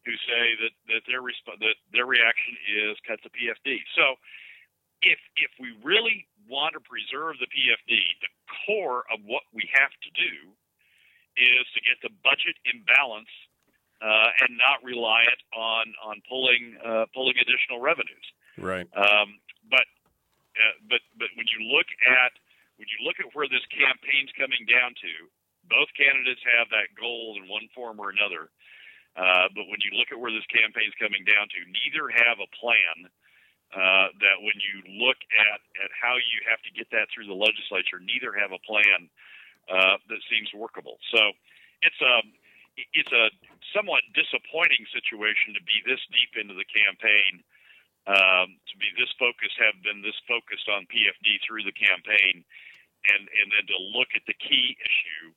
who 0.06 0.14
say 0.30 0.54
that 0.62 0.75
that 0.86 1.02
their 1.10 1.20
resp- 1.20 1.58
that 1.58 1.76
their 1.90 2.06
reaction 2.06 2.54
is 2.70 2.94
cut 3.02 3.18
the 3.26 3.32
PFD. 3.34 3.82
So 3.98 4.14
if 5.02 5.18
if 5.34 5.50
we 5.58 5.75
really 5.82 6.30
want 6.46 6.78
to 6.78 6.80
preserve 6.80 7.42
the 7.42 7.50
PFD, 7.50 7.98
the 8.22 8.30
core 8.64 9.02
of 9.10 9.18
what 9.26 9.42
we 9.50 9.66
have 9.75 9.90
to 9.90 10.10
do 10.14 10.54
is 11.36 11.66
to 11.75 11.80
get 11.82 11.98
the 12.00 12.14
budget 12.22 12.54
in 12.64 12.86
balance 12.86 13.28
uh, 14.00 14.30
and 14.46 14.56
not 14.56 14.78
reliant 14.86 15.42
on 15.52 15.92
on 16.06 16.22
pulling 16.30 16.78
uh, 16.80 17.10
pulling 17.12 17.34
additional 17.36 17.82
revenues. 17.82 18.26
Right. 18.56 18.86
Um, 18.94 19.42
but 19.68 19.84
uh, 20.54 20.76
but 20.88 21.02
but 21.18 21.28
when 21.34 21.50
you 21.50 21.66
look 21.75 21.90
at 22.06 22.32
when 22.78 22.86
you 22.88 23.04
look 23.04 23.18
at 23.18 23.26
where 23.34 23.48
this 23.48 23.64
campaign's 23.75 24.32
coming 24.38 24.64
down 24.68 24.94
to, 25.02 25.12
both 25.68 25.88
candidates 25.96 26.40
have 26.56 26.68
that 26.70 26.92
goal 26.94 27.36
in 27.40 27.48
one 27.48 27.68
form 27.75 27.98
or 27.98 28.12
another. 28.12 28.52
Uh, 29.16 29.49
but 29.56 29.64
when 29.73 29.80
you 29.80 29.96
look 29.96 30.12
at 30.12 30.20
where 30.20 30.30
this 30.30 30.44
campaign 30.52 30.92
is 30.92 30.96
coming 31.00 31.25
down 31.25 31.49
to, 31.49 31.58
neither 31.64 32.12
have 32.12 32.37
a 32.37 32.49
plan 32.52 33.08
uh, 33.73 34.12
that 34.20 34.38
when 34.44 34.56
you 34.61 34.85
look 35.00 35.16
at, 35.35 35.61
at 35.80 35.90
how 35.90 36.20
you 36.20 36.44
have 36.44 36.61
to 36.62 36.70
get 36.76 36.87
that 36.92 37.08
through 37.08 37.25
the 37.25 37.35
legislature, 37.35 37.96
neither 37.99 38.37
have 38.37 38.52
a 38.52 38.61
plan 38.62 39.08
uh, 39.73 39.96
that 40.12 40.20
seems 40.28 40.52
workable. 40.52 41.00
So 41.11 41.32
it's 41.82 42.00
a 42.04 42.23
it's 42.92 43.12
a 43.12 43.32
somewhat 43.73 44.04
disappointing 44.12 44.85
situation 44.92 45.56
to 45.56 45.64
be 45.64 45.80
this 45.88 46.00
deep 46.12 46.37
into 46.37 46.52
the 46.52 46.68
campaign, 46.68 47.40
um, 48.04 48.61
to 48.68 48.75
be 48.76 48.92
this 49.00 49.08
focused, 49.16 49.56
have 49.56 49.80
been 49.80 50.04
this 50.04 50.16
focused 50.28 50.68
on 50.68 50.85
PFD 50.92 51.40
through 51.40 51.64
the 51.64 51.73
campaign, 51.73 52.44
and 53.08 53.23
and 53.25 53.49
then 53.49 53.64
to 53.73 53.78
look 53.96 54.12
at 54.12 54.28
the 54.28 54.37
key 54.37 54.76
issue 54.76 55.32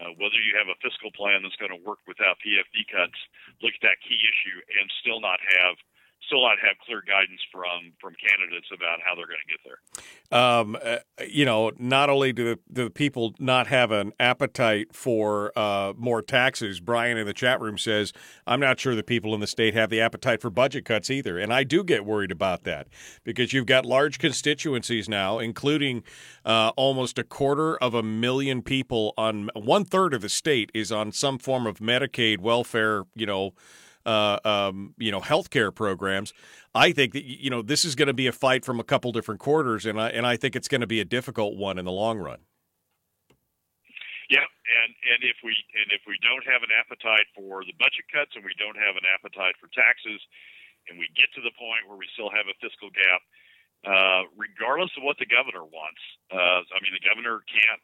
uh, 0.00 0.12
whether 0.16 0.40
you 0.40 0.56
have 0.56 0.72
a 0.72 0.78
fiscal 0.80 1.12
plan 1.12 1.44
that's 1.44 1.58
going 1.60 1.72
to 1.72 1.82
work 1.84 2.00
without 2.08 2.40
PFD 2.40 2.88
cuts, 2.88 3.18
look 3.60 3.76
at 3.76 3.84
that 3.84 4.00
key 4.00 4.16
issue 4.16 4.58
and 4.80 4.88
still 5.00 5.20
not 5.20 5.40
have 5.60 5.76
still 6.26 6.42
not 6.42 6.58
have 6.64 6.76
clear 6.86 7.02
guidance 7.06 7.40
from 7.50 7.92
from 8.00 8.14
candidates 8.14 8.68
about 8.72 9.00
how 9.04 9.14
they're 9.14 9.26
going 9.26 9.38
to 9.40 9.50
get 9.50 9.60
there. 9.64 10.38
Um, 10.38 10.76
uh, 10.82 10.98
you 11.28 11.44
know, 11.44 11.72
not 11.78 12.08
only 12.10 12.32
do 12.32 12.44
the, 12.44 12.58
do 12.72 12.90
people 12.90 13.34
not 13.38 13.66
have 13.66 13.90
an 13.90 14.12
appetite 14.18 14.94
for 14.94 15.52
uh, 15.56 15.92
more 15.96 16.22
taxes, 16.22 16.80
Brian 16.80 17.18
in 17.18 17.26
the 17.26 17.34
chat 17.34 17.60
room 17.60 17.76
says, 17.76 18.12
I'm 18.46 18.60
not 18.60 18.80
sure 18.80 18.94
the 18.94 19.02
people 19.02 19.34
in 19.34 19.40
the 19.40 19.46
state 19.46 19.74
have 19.74 19.90
the 19.90 20.00
appetite 20.00 20.40
for 20.40 20.50
budget 20.50 20.84
cuts 20.84 21.10
either. 21.10 21.38
And 21.38 21.52
I 21.52 21.64
do 21.64 21.84
get 21.84 22.04
worried 22.04 22.32
about 22.32 22.64
that 22.64 22.88
because 23.24 23.52
you've 23.52 23.66
got 23.66 23.84
large 23.84 24.18
constituencies 24.18 25.08
now, 25.08 25.38
including 25.38 26.02
uh, 26.44 26.72
almost 26.76 27.18
a 27.18 27.24
quarter 27.24 27.76
of 27.76 27.94
a 27.94 28.02
million 28.02 28.62
people 28.62 29.12
on 29.18 29.50
one 29.54 29.84
third 29.84 30.14
of 30.14 30.22
the 30.22 30.28
state 30.28 30.70
is 30.72 30.90
on 30.90 31.12
some 31.12 31.38
form 31.38 31.66
of 31.66 31.78
Medicaid 31.78 32.38
welfare, 32.38 33.04
you 33.14 33.26
know 33.26 33.52
uh, 34.06 34.38
um, 34.44 34.94
you 34.98 35.10
know, 35.10 35.20
healthcare 35.20 35.74
programs. 35.74 36.32
I 36.74 36.92
think 36.92 37.12
that 37.12 37.24
you 37.24 37.50
know 37.50 37.62
this 37.62 37.84
is 37.84 37.94
going 37.94 38.08
to 38.08 38.16
be 38.16 38.26
a 38.26 38.32
fight 38.32 38.64
from 38.64 38.80
a 38.80 38.84
couple 38.84 39.12
different 39.12 39.40
quarters, 39.40 39.86
and 39.86 40.00
I 40.00 40.08
and 40.10 40.26
I 40.26 40.36
think 40.36 40.56
it's 40.56 40.68
going 40.68 40.80
to 40.80 40.86
be 40.86 41.00
a 41.00 41.04
difficult 41.04 41.56
one 41.56 41.78
in 41.78 41.84
the 41.84 41.92
long 41.92 42.18
run. 42.18 42.40
Yeah, 44.30 44.48
and 44.48 44.90
and 45.12 45.20
if 45.20 45.36
we 45.44 45.52
and 45.76 45.92
if 45.92 46.02
we 46.08 46.16
don't 46.24 46.44
have 46.48 46.64
an 46.64 46.72
appetite 46.72 47.28
for 47.36 47.60
the 47.68 47.76
budget 47.76 48.08
cuts, 48.08 48.32
and 48.32 48.44
we 48.44 48.56
don't 48.56 48.80
have 48.80 48.96
an 48.96 49.04
appetite 49.04 49.60
for 49.60 49.68
taxes, 49.76 50.20
and 50.88 50.96
we 50.96 51.06
get 51.12 51.28
to 51.36 51.44
the 51.44 51.52
point 51.60 51.84
where 51.84 52.00
we 52.00 52.08
still 52.16 52.32
have 52.32 52.48
a 52.48 52.56
fiscal 52.64 52.88
gap, 52.88 53.20
uh, 53.84 54.22
regardless 54.32 54.90
of 54.96 55.04
what 55.04 55.20
the 55.20 55.28
governor 55.28 55.68
wants. 55.68 56.00
Uh, 56.32 56.64
I 56.64 56.78
mean, 56.80 56.96
the 56.96 57.04
governor 57.04 57.44
can't 57.44 57.82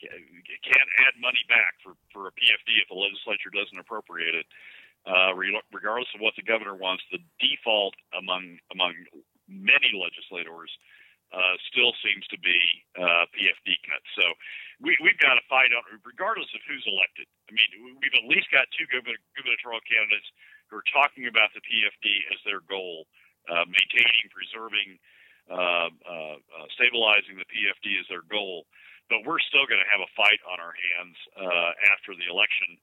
can't 0.00 0.90
add 1.04 1.18
money 1.18 1.42
back 1.50 1.76
for 1.82 1.98
for 2.14 2.30
a 2.30 2.32
PFD 2.38 2.78
if 2.78 2.88
the 2.88 2.96
legislature 2.96 3.50
doesn't 3.50 3.76
appropriate 3.76 4.38
it 4.38 4.46
uh, 5.06 5.32
regardless 5.72 6.12
of 6.14 6.20
what 6.20 6.34
the 6.36 6.44
governor 6.44 6.76
wants, 6.76 7.02
the 7.10 7.22
default 7.40 7.94
among 8.12 8.58
among 8.72 8.94
many 9.48 9.90
legislators 9.96 10.70
uh, 11.30 11.54
still 11.70 11.94
seems 12.02 12.26
to 12.26 12.38
be 12.42 12.58
uh, 12.98 13.24
PFD 13.30 13.78
cuts. 13.86 14.08
So 14.18 14.26
we, 14.82 14.98
we've 14.98 15.18
got 15.22 15.38
to 15.38 15.44
fight 15.46 15.70
on, 15.70 15.82
regardless 16.02 16.50
of 16.54 16.60
who's 16.66 16.82
elected. 16.90 17.30
I 17.46 17.54
mean, 17.54 17.96
we've 18.02 18.16
at 18.18 18.26
least 18.26 18.50
got 18.50 18.66
two 18.74 18.86
gubernatorial 18.90 19.82
candidates 19.86 20.26
who 20.66 20.78
are 20.78 20.88
talking 20.90 21.30
about 21.30 21.54
the 21.54 21.62
PFD 21.62 22.34
as 22.34 22.38
their 22.42 22.62
goal, 22.66 23.06
uh, 23.46 23.62
maintaining, 23.66 24.26
preserving, 24.30 24.98
uh, 25.50 25.90
uh, 26.06 26.36
uh, 26.38 26.66
stabilizing 26.74 27.38
the 27.38 27.46
PFD 27.46 27.98
as 27.98 28.06
their 28.10 28.26
goal. 28.26 28.66
But 29.10 29.26
we're 29.26 29.42
still 29.42 29.66
going 29.66 29.82
to 29.82 29.90
have 29.90 30.02
a 30.02 30.10
fight 30.14 30.38
on 30.46 30.62
our 30.62 30.74
hands 30.74 31.18
uh, 31.34 31.74
after 31.90 32.14
the 32.14 32.30
election 32.30 32.78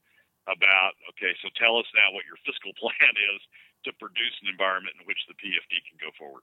about 0.47 0.95
okay, 1.11 1.35
so 1.43 1.51
tell 1.59 1.77
us 1.77 1.85
now 1.93 2.15
what 2.15 2.23
your 2.25 2.39
fiscal 2.47 2.71
plan 2.81 3.13
is 3.35 3.41
to 3.85 3.93
produce 3.93 4.33
an 4.41 4.49
environment 4.49 4.95
in 4.99 5.05
which 5.05 5.19
the 5.27 5.33
PFD 5.35 5.79
can 5.87 5.97
go 6.01 6.09
forward. 6.17 6.41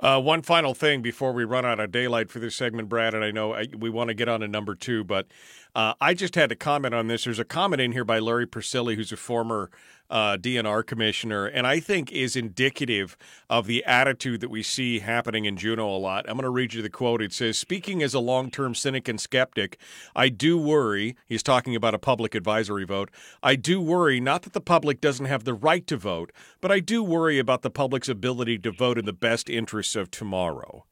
Uh, 0.00 0.20
one 0.20 0.42
final 0.42 0.74
thing 0.74 1.02
before 1.02 1.32
we 1.32 1.44
run 1.44 1.64
out 1.64 1.78
of 1.78 1.92
daylight 1.92 2.30
for 2.30 2.38
this 2.40 2.56
segment, 2.56 2.88
Brad, 2.88 3.14
and 3.14 3.22
I 3.22 3.30
know 3.30 3.52
I, 3.54 3.66
we 3.76 3.90
want 3.90 4.08
to 4.08 4.14
get 4.14 4.28
on 4.28 4.40
to 4.40 4.48
number 4.48 4.74
two, 4.74 5.04
but 5.04 5.28
uh, 5.74 5.94
I 6.00 6.14
just 6.14 6.34
had 6.34 6.48
to 6.48 6.56
comment 6.56 6.94
on 6.94 7.06
this. 7.06 7.24
There's 7.24 7.38
a 7.38 7.44
comment 7.44 7.80
in 7.80 7.92
here 7.92 8.04
by 8.04 8.18
Larry 8.18 8.46
Persily, 8.46 8.96
who's 8.96 9.12
a 9.12 9.16
former 9.16 9.70
uh, 10.12 10.36
DNR 10.36 10.86
commissioner, 10.86 11.46
and 11.46 11.66
I 11.66 11.80
think 11.80 12.12
is 12.12 12.36
indicative 12.36 13.16
of 13.48 13.66
the 13.66 13.82
attitude 13.86 14.42
that 14.42 14.50
we 14.50 14.62
see 14.62 14.98
happening 14.98 15.46
in 15.46 15.56
Juneau 15.56 15.88
a 15.88 15.96
lot. 15.96 16.26
I'm 16.28 16.36
going 16.36 16.42
to 16.42 16.50
read 16.50 16.74
you 16.74 16.82
the 16.82 16.90
quote. 16.90 17.22
It 17.22 17.32
says, 17.32 17.58
Speaking 17.58 18.02
as 18.02 18.12
a 18.12 18.20
long 18.20 18.50
term 18.50 18.74
cynic 18.74 19.08
and 19.08 19.18
skeptic, 19.18 19.78
I 20.14 20.28
do 20.28 20.58
worry, 20.58 21.16
he's 21.26 21.42
talking 21.42 21.74
about 21.74 21.94
a 21.94 21.98
public 21.98 22.34
advisory 22.34 22.84
vote. 22.84 23.10
I 23.42 23.56
do 23.56 23.80
worry 23.80 24.20
not 24.20 24.42
that 24.42 24.52
the 24.52 24.60
public 24.60 25.00
doesn't 25.00 25.26
have 25.26 25.44
the 25.44 25.54
right 25.54 25.86
to 25.86 25.96
vote, 25.96 26.30
but 26.60 26.70
I 26.70 26.80
do 26.80 27.02
worry 27.02 27.38
about 27.38 27.62
the 27.62 27.70
public's 27.70 28.10
ability 28.10 28.58
to 28.58 28.70
vote 28.70 28.98
in 28.98 29.06
the 29.06 29.14
best 29.14 29.48
interests 29.48 29.96
of 29.96 30.10
tomorrow. 30.10 30.84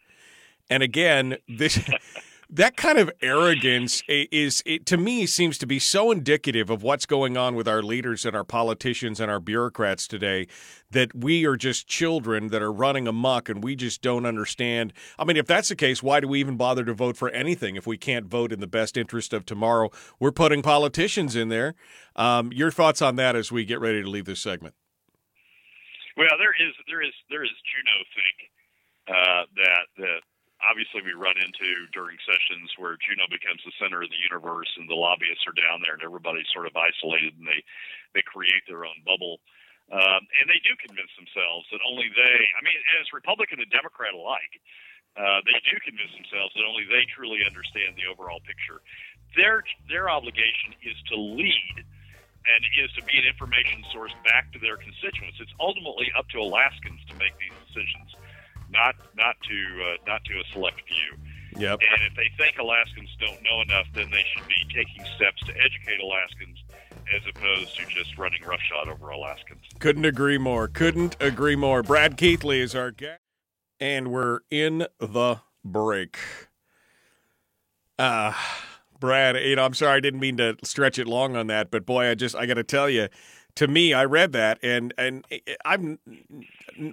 And 0.71 0.83
again, 0.83 1.37
this 1.47 1.79
that 2.53 2.77
kind 2.77 2.99
of 2.99 3.11
arrogance 3.23 4.03
is 4.09 4.63
it, 4.67 4.85
to 4.87 4.97
me 4.97 5.25
seems 5.25 5.57
to 5.59 5.67
be 5.67 5.79
so 5.79 6.11
indicative 6.11 6.69
of 6.69 6.83
what's 6.83 7.07
going 7.07 7.37
on 7.37 7.55
with 7.55 7.69
our 7.69 7.83
leaders 7.83 8.27
and 8.27 8.35
our 8.35 8.45
politicians 8.45 9.21
and 9.21 9.31
our 9.31 9.39
bureaucrats 9.39 10.09
today 10.09 10.49
that 10.91 11.15
we 11.15 11.45
are 11.47 11.57
just 11.57 11.87
children 11.87 12.49
that 12.49 12.61
are 12.61 12.73
running 12.73 13.07
amok 13.07 13.49
and 13.49 13.63
we 13.63 13.77
just 13.77 14.03
don't 14.03 14.27
understand. 14.27 14.93
I 15.19 15.25
mean 15.25 15.37
if 15.37 15.47
that's 15.47 15.69
the 15.69 15.77
case 15.77 16.03
why 16.03 16.19
do 16.19 16.27
we 16.27 16.41
even 16.41 16.57
bother 16.57 16.85
to 16.85 16.93
vote 16.93 17.17
for 17.17 17.31
anything 17.31 17.77
if 17.77 17.87
we 17.87 17.97
can't 17.97 18.27
vote 18.27 18.53
in 18.53 18.59
the 18.59 18.67
best 18.67 18.97
interest 18.97 19.33
of 19.33 19.47
tomorrow? 19.47 19.91
We're 20.19 20.33
putting 20.33 20.63
politicians 20.63 21.37
in 21.37 21.51
there. 21.51 21.75
Um, 22.17 22.53
your 22.53 22.73
thoughts 22.73 23.01
on 23.01 23.15
that 23.17 23.37
as 23.37 23.53
we 23.53 23.65
get 23.65 23.81
ready 23.81 24.03
to 24.03 24.11
leave 24.11 24.25
this 24.25 24.41
segment? 24.41 24.75
Well 26.17 26.37
there 26.39 26.55
is 26.69 26.75
there 26.89 27.03
is 27.03 27.15
there 27.31 27.45
is 27.45 27.51
juneau 27.71 28.03
think 28.17 28.51
uh, 29.09 29.45
that 29.57 29.87
that 29.99 30.21
obviously 30.65 31.01
we 31.01 31.17
run 31.17 31.37
into 31.41 31.89
during 31.93 32.21
sessions 32.25 32.69
where 32.77 33.01
Juneau 33.01 33.29
becomes 33.33 33.65
the 33.65 33.75
center 33.81 34.05
of 34.05 34.13
the 34.13 34.21
universe 34.21 34.69
and 34.77 34.89
the 34.89 34.99
lobbyists 34.99 35.49
are 35.49 35.57
down 35.57 35.81
there 35.81 35.97
and 35.97 36.05
everybody's 36.05 36.49
sort 36.53 36.69
of 36.69 36.77
isolated 36.77 37.37
and 37.37 37.47
they 37.49 37.61
they 38.13 38.25
create 38.27 38.67
their 38.67 38.85
own 38.85 38.99
bubble. 39.07 39.39
Um, 39.91 40.23
and 40.39 40.47
they 40.47 40.63
do 40.63 40.75
convince 40.79 41.11
themselves 41.19 41.67
that 41.75 41.83
only 41.83 42.07
they, 42.15 42.39
I 42.55 42.61
mean, 42.63 42.79
as 43.03 43.11
Republican 43.11 43.59
and 43.59 43.71
Democrat 43.75 44.15
alike, 44.15 44.55
uh, 45.19 45.43
they 45.43 45.59
do 45.67 45.75
convince 45.83 46.15
themselves 46.15 46.55
that 46.55 46.63
only 46.63 46.87
they 46.87 47.03
truly 47.11 47.43
understand 47.43 47.99
the 47.99 48.07
overall 48.07 48.39
picture. 48.47 48.79
Their 49.35 49.67
their 49.91 50.07
obligation 50.07 50.79
is 50.87 50.95
to 51.11 51.17
lead 51.19 51.83
and 52.47 52.61
is 52.79 52.91
to 52.95 53.03
be 53.05 53.19
an 53.19 53.27
information 53.27 53.83
source 53.91 54.15
back 54.25 54.53
to 54.55 54.59
their 54.63 54.79
constituents. 54.79 55.43
It's 55.43 55.55
ultimately 55.59 56.09
up 56.15 56.31
to 56.31 56.39
Alaskans 56.39 57.03
to 57.11 57.15
make 57.19 57.35
these 57.37 57.55
decisions 57.69 58.15
not 58.71 58.95
not 59.17 59.37
to 59.49 59.85
uh, 59.85 59.97
not 60.07 60.25
to 60.25 60.33
a 60.35 60.45
select 60.53 60.81
few. 60.87 61.61
Yep. 61.61 61.81
And 61.81 62.03
if 62.07 62.15
they 62.17 62.31
think 62.39 62.59
Alaskans 62.59 63.11
don't 63.21 63.43
know 63.43 63.61
enough, 63.63 63.87
then 63.95 64.11
they 64.11 64.25
should 64.33 64.47
be 64.47 64.65
taking 64.73 65.05
steps 65.17 65.43
to 65.47 65.53
educate 65.53 66.01
Alaskans 66.01 66.59
as 67.15 67.23
opposed 67.29 67.77
to 67.77 67.87
just 67.87 68.17
running 68.17 68.43
roughshod 68.43 68.89
over 68.89 69.11
Alaskans. 69.11 69.63
Couldn't 69.81 70.05
agree 70.05 70.39
more. 70.39 70.69
Couldn't 70.69 71.17
agree 71.19 71.57
more. 71.57 71.83
Brad 71.83 72.17
Keithley 72.17 72.61
is 72.61 72.75
our 72.75 72.93
guest, 72.93 73.21
and 73.81 74.13
we're 74.13 74.41
in 74.51 74.87
the 75.01 75.41
break. 75.65 76.19
Uh 77.99 78.33
Brad, 79.01 79.37
you 79.37 79.57
know, 79.57 79.65
I'm 79.65 79.75
sorry 79.75 79.97
I 79.97 80.01
didn't 80.01 80.21
mean 80.21 80.37
to 80.37 80.57
stretch 80.63 80.99
it 80.99 81.07
long 81.07 81.35
on 81.35 81.47
that, 81.49 81.71
but 81.71 81.87
boy, 81.87 82.11
I 82.11 82.15
just 82.15 82.37
I 82.37 82.45
got 82.47 82.55
to 82.55 82.63
tell 82.63 82.89
you, 82.89 83.09
to 83.57 83.69
me, 83.69 83.93
I 83.93 84.05
read 84.05 84.33
that 84.33 84.59
and 84.63 84.95
and 84.97 85.25
I'm 85.65 85.99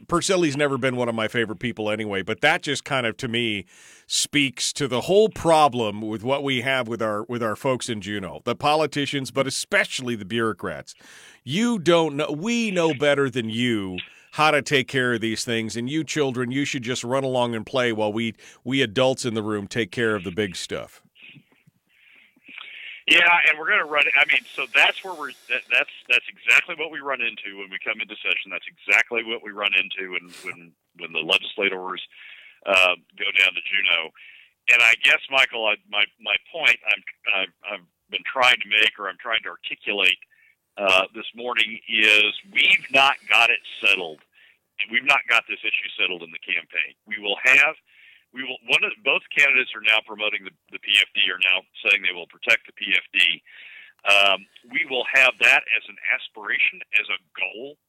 Persily's 0.07 0.57
never 0.57 0.77
been 0.77 0.95
one 0.95 1.09
of 1.09 1.15
my 1.15 1.27
favorite 1.27 1.59
people 1.59 1.89
anyway, 1.89 2.21
but 2.21 2.41
that 2.41 2.61
just 2.61 2.83
kind 2.83 3.05
of 3.05 3.17
to 3.17 3.27
me 3.27 3.65
speaks 4.05 4.73
to 4.73 4.87
the 4.87 5.01
whole 5.01 5.29
problem 5.29 6.01
with 6.01 6.23
what 6.23 6.43
we 6.43 6.61
have 6.61 6.87
with 6.87 7.01
our 7.01 7.23
with 7.23 7.43
our 7.43 7.55
folks 7.55 7.89
in 7.89 8.01
Juneau, 8.01 8.41
the 8.43 8.55
politicians, 8.55 9.31
but 9.31 9.47
especially 9.47 10.15
the 10.15 10.25
bureaucrats. 10.25 10.93
You 11.43 11.79
don't 11.79 12.15
know 12.15 12.31
we 12.31 12.71
know 12.71 12.93
better 12.93 13.29
than 13.29 13.49
you 13.49 13.97
how 14.33 14.51
to 14.51 14.61
take 14.61 14.87
care 14.87 15.13
of 15.13 15.21
these 15.21 15.43
things 15.43 15.75
and 15.75 15.89
you 15.89 16.03
children 16.03 16.51
you 16.51 16.63
should 16.65 16.83
just 16.83 17.03
run 17.03 17.23
along 17.23 17.55
and 17.55 17.65
play 17.65 17.91
while 17.91 18.13
we 18.13 18.35
we 18.63 18.81
adults 18.81 19.25
in 19.25 19.33
the 19.33 19.41
room 19.41 19.67
take 19.67 19.91
care 19.91 20.15
of 20.15 20.23
the 20.23 20.31
big 20.31 20.55
stuff. 20.55 21.01
Yeah, 23.07 23.23
and 23.47 23.57
we're 23.57 23.71
going 23.71 23.79
to 23.79 23.87
run. 23.87 24.03
I 24.19 24.27
mean, 24.27 24.43
so 24.51 24.67
that's 24.75 24.99
where 25.03 25.15
we're. 25.15 25.31
That, 25.47 25.63
that's 25.71 25.95
that's 26.11 26.27
exactly 26.27 26.75
what 26.75 26.91
we 26.91 26.99
run 26.99 27.23
into 27.23 27.59
when 27.59 27.71
we 27.71 27.79
come 27.79 28.03
into 28.03 28.19
session. 28.19 28.51
That's 28.51 28.67
exactly 28.67 29.23
what 29.23 29.39
we 29.39 29.51
run 29.55 29.71
into 29.79 30.11
when 30.11 30.27
when 30.43 30.59
when 30.99 31.11
the 31.15 31.23
legislators 31.23 32.03
uh, 32.67 32.99
go 33.15 33.27
down 33.31 33.55
to 33.55 33.63
Juneau. 33.63 34.11
And 34.75 34.83
I 34.83 34.99
guess, 35.07 35.23
Michael, 35.31 35.65
I, 35.71 35.79
my 35.87 36.03
my 36.19 36.35
point 36.51 36.75
I'm 36.83 37.01
I've, 37.31 37.53
I've 37.63 37.85
been 38.11 38.27
trying 38.27 38.59
to 38.59 38.67
make, 38.67 38.99
or 38.99 39.07
I'm 39.07 39.19
trying 39.23 39.39
to 39.47 39.55
articulate 39.55 40.19
uh, 40.75 41.07
this 41.15 41.27
morning, 41.31 41.79
is 41.87 42.35
we've 42.51 42.87
not 42.91 43.15
got 43.31 43.49
it 43.49 43.63
settled, 43.79 44.19
and 44.83 44.91
we've 44.91 45.07
not 45.07 45.23
got 45.31 45.47
this 45.47 45.63
issue 45.63 45.89
settled 45.95 46.23
in 46.23 46.31
the 46.35 46.43
campaign. 46.43 46.91
We 47.07 47.23
will 47.23 47.39
have 47.39 47.79
we 48.37 48.45
will 48.45 48.61
one 48.69 48.85
of 48.85 48.93
both 49.01 49.25
candidates 49.33 49.73
are 49.73 49.81
now 49.81 49.97
promoting 50.05 50.45
the, 50.45 50.53
the 50.69 50.77
PFD 50.77 51.25
are 51.33 51.41
now 51.41 51.65
saying 51.81 52.05
they 52.05 52.13
will 52.13 52.29
protect 52.29 52.69
the 52.69 52.77
PFD. 52.77 53.41
Um, 54.05 54.45
we 54.69 54.85
will 54.85 55.03
have 55.09 55.33
that 55.41 55.65
as 55.73 55.83
an 55.89 55.97
aspiration, 56.13 56.79
as 57.01 57.09
a 57.09 57.19
goal 57.33 57.81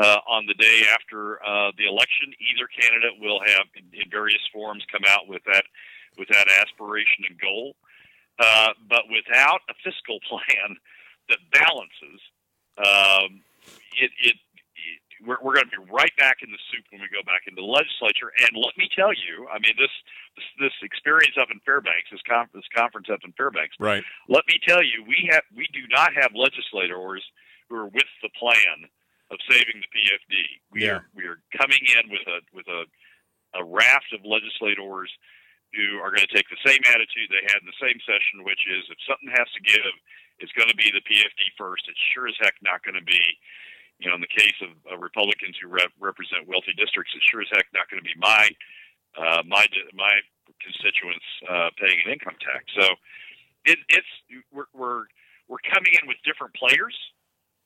uh, 0.00 0.24
on 0.24 0.48
the 0.48 0.56
day 0.56 0.88
after 0.88 1.44
uh, 1.44 1.76
the 1.76 1.84
election. 1.84 2.32
Either 2.40 2.64
candidate 2.72 3.20
will 3.20 3.38
have, 3.44 3.68
in, 3.76 3.84
in, 3.92 4.08
various 4.08 4.40
forms, 4.48 4.82
come 4.90 5.04
out 5.06 5.28
with 5.28 5.44
that 5.44 5.68
with 6.16 6.28
that 6.28 6.48
aspiration 6.48 7.28
and 7.28 7.38
goal. 7.38 7.76
Uh, 8.40 8.72
but 8.88 9.04
without 9.12 9.60
a 9.68 9.74
fiscal 9.84 10.18
plan 10.28 10.76
that 11.28 11.38
balances, 11.52 12.20
um, 12.80 13.44
it, 14.00 14.10
it 14.24 14.36
we're, 15.22 15.38
we're 15.42 15.54
going 15.54 15.70
to 15.70 15.74
be 15.74 15.84
right 15.90 16.12
back 16.18 16.42
in 16.42 16.50
the 16.50 16.60
soup 16.70 16.84
when 16.90 17.00
we 17.00 17.08
go 17.08 17.22
back 17.22 17.46
into 17.46 17.62
the 17.62 17.66
legislature. 17.66 18.34
And 18.42 18.58
let 18.58 18.74
me 18.76 18.90
tell 18.90 19.14
you, 19.14 19.46
I 19.48 19.62
mean, 19.62 19.74
this 19.78 19.92
this, 20.34 20.48
this 20.68 20.76
experience 20.82 21.38
up 21.38 21.52
in 21.52 21.62
Fairbanks, 21.62 22.10
this, 22.10 22.24
con- 22.26 22.50
this 22.54 22.66
conference 22.74 23.08
up 23.12 23.20
in 23.24 23.32
Fairbanks, 23.38 23.76
right? 23.78 24.02
Let 24.28 24.44
me 24.48 24.58
tell 24.66 24.82
you, 24.82 25.04
we 25.06 25.28
have 25.30 25.46
we 25.54 25.66
do 25.72 25.86
not 25.90 26.10
have 26.14 26.34
legislators 26.34 27.22
who 27.68 27.76
are 27.76 27.90
with 27.90 28.10
the 28.20 28.32
plan 28.34 28.88
of 29.30 29.38
saving 29.48 29.80
the 29.80 29.90
PFD. 29.90 30.34
We 30.72 30.78
yeah. 30.84 31.00
are 31.00 31.04
we 31.14 31.24
are 31.24 31.40
coming 31.56 31.82
in 31.82 32.10
with 32.10 32.26
a 32.26 32.38
with 32.52 32.68
a 32.68 32.84
a 33.56 33.62
raft 33.64 34.10
of 34.16 34.24
legislators 34.24 35.12
who 35.72 36.00
are 36.04 36.12
going 36.12 36.24
to 36.24 36.34
take 36.36 36.48
the 36.52 36.60
same 36.68 36.80
attitude 36.92 37.32
they 37.32 37.44
had 37.48 37.64
in 37.64 37.68
the 37.68 37.80
same 37.80 37.96
session, 38.04 38.44
which 38.44 38.60
is 38.68 38.84
if 38.92 39.00
something 39.08 39.32
has 39.32 39.48
to 39.56 39.62
give, 39.64 39.92
it's 40.40 40.52
going 40.52 40.68
to 40.68 40.76
be 40.76 40.92
the 40.92 41.00
PFD 41.04 41.42
first. 41.56 41.88
It's 41.88 42.00
sure 42.12 42.28
as 42.28 42.36
heck 42.40 42.56
not 42.60 42.84
going 42.84 42.96
to 42.96 43.04
be 43.04 43.20
you 44.02 44.10
know, 44.10 44.18
in 44.18 44.20
the 44.20 44.34
case 44.34 44.58
of 44.60 44.74
Republicans 44.98 45.54
who 45.62 45.70
rep- 45.70 45.94
represent 46.02 46.50
wealthy 46.50 46.74
districts, 46.74 47.14
it's 47.14 47.24
sure 47.24 47.40
as 47.40 47.48
heck 47.54 47.70
not 47.70 47.86
going 47.86 48.02
to 48.02 48.06
be 48.06 48.18
my 48.18 48.50
uh, 49.14 49.42
my 49.46 49.66
my 49.94 50.18
constituents 50.58 51.24
uh, 51.46 51.70
paying 51.78 52.02
an 52.06 52.18
income 52.18 52.34
tax. 52.42 52.66
So 52.74 52.86
it, 53.64 53.78
it's 53.88 54.12
we're, 54.50 54.70
we're 54.74 55.06
we're 55.46 55.62
coming 55.70 55.94
in 55.94 56.10
with 56.10 56.18
different 56.26 56.54
players 56.58 56.94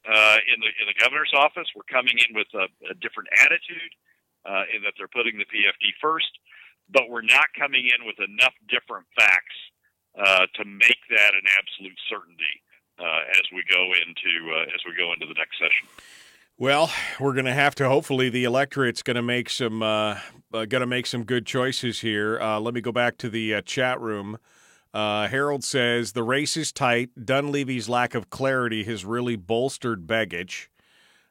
uh, 0.05 0.38
in 0.44 0.61
the 0.61 0.70
in 0.77 0.87
the 0.87 0.99
governor's 1.01 1.33
office. 1.33 1.68
We're 1.72 1.88
coming 1.88 2.20
in 2.20 2.37
with 2.37 2.53
a, 2.53 2.68
a 2.92 2.94
different 3.01 3.33
attitude 3.40 3.92
uh, 4.44 4.68
in 4.77 4.85
that 4.85 4.94
they're 5.01 5.11
putting 5.11 5.40
the 5.40 5.49
PFD 5.49 5.96
first, 6.01 6.31
but 6.92 7.09
we're 7.09 7.27
not 7.27 7.49
coming 7.57 7.88
in 7.88 8.05
with 8.05 8.20
enough 8.20 8.55
different 8.68 9.09
facts 9.16 9.57
uh, 10.18 10.44
to 10.55 10.62
make 10.64 11.01
that 11.09 11.33
an 11.33 11.46
absolute 11.57 11.99
certainty 12.09 12.61
uh, 12.99 13.22
as 13.37 13.44
we 13.53 13.62
go 13.68 13.92
into 13.92 14.33
uh, 14.53 14.66
as 14.72 14.81
we 14.87 14.96
go 14.96 15.12
into 15.12 15.27
the 15.27 15.37
next 15.37 15.59
session. 15.59 15.88
Well, 16.59 16.90
we're 17.21 17.35
going 17.35 17.45
to 17.45 17.53
have 17.53 17.75
to. 17.75 17.88
Hopefully, 17.88 18.31
the 18.31 18.45
electorate's 18.45 19.03
going 19.03 19.16
to 19.16 19.23
make 19.23 19.51
some 19.51 19.83
uh, 19.83 20.19
uh, 20.55 20.64
going 20.64 20.81
to 20.81 20.87
make 20.87 21.07
some 21.07 21.25
good 21.25 21.45
choices 21.45 22.01
here. 22.01 22.40
Uh, 22.40 22.59
let 22.61 22.73
me 22.73 22.81
go 22.81 22.92
back 22.92 23.19
to 23.19 23.29
the 23.29 23.57
uh, 23.57 23.61
chat 23.61 24.01
room. 24.01 24.38
Uh, 24.95 25.29
Harold 25.29 25.64
says 25.64 26.12
the 26.12 26.23
race 26.23 26.57
is 26.57 26.73
tight. 26.73 27.11
Dunleavy's 27.23 27.90
lack 27.90 28.14
of 28.14 28.31
clarity 28.31 28.85
has 28.85 29.05
really 29.05 29.37
bolstered 29.37 30.07
Begich, 30.07 30.69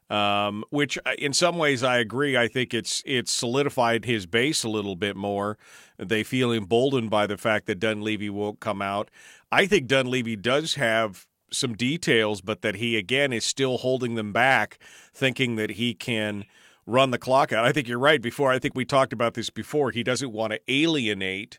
um, 0.08 0.62
which 0.70 0.96
uh, 1.04 1.14
in 1.18 1.32
some 1.32 1.58
ways 1.58 1.82
I 1.82 1.98
agree. 1.98 2.36
I 2.36 2.46
think 2.46 2.72
it's 2.72 3.02
it's 3.04 3.32
solidified 3.32 4.04
his 4.04 4.26
base 4.26 4.62
a 4.62 4.68
little 4.68 4.94
bit 4.94 5.16
more. 5.16 5.58
They 5.98 6.22
feel 6.22 6.52
emboldened 6.52 7.10
by 7.10 7.26
the 7.26 7.36
fact 7.36 7.66
that 7.66 7.80
Dunleavy 7.80 8.30
won't 8.30 8.60
come 8.60 8.80
out. 8.80 9.10
I 9.50 9.66
think 9.66 9.88
Dunleavy 9.88 10.36
does 10.36 10.76
have 10.76 11.26
some 11.50 11.74
details, 11.74 12.40
but 12.40 12.62
that 12.62 12.76
he 12.76 12.96
again 12.96 13.32
is 13.32 13.44
still 13.44 13.78
holding 13.78 14.14
them 14.14 14.32
back, 14.32 14.78
thinking 15.12 15.56
that 15.56 15.70
he 15.70 15.94
can 15.94 16.44
run 16.86 17.10
the 17.10 17.18
clock 17.18 17.52
out. 17.52 17.64
I 17.64 17.72
think 17.72 17.88
you're 17.88 17.98
right. 17.98 18.22
Before 18.22 18.52
I 18.52 18.58
think 18.58 18.74
we 18.74 18.84
talked 18.84 19.12
about 19.12 19.34
this 19.34 19.50
before. 19.50 19.90
He 19.90 20.02
doesn't 20.02 20.32
want 20.32 20.52
to 20.52 20.60
alienate. 20.68 21.58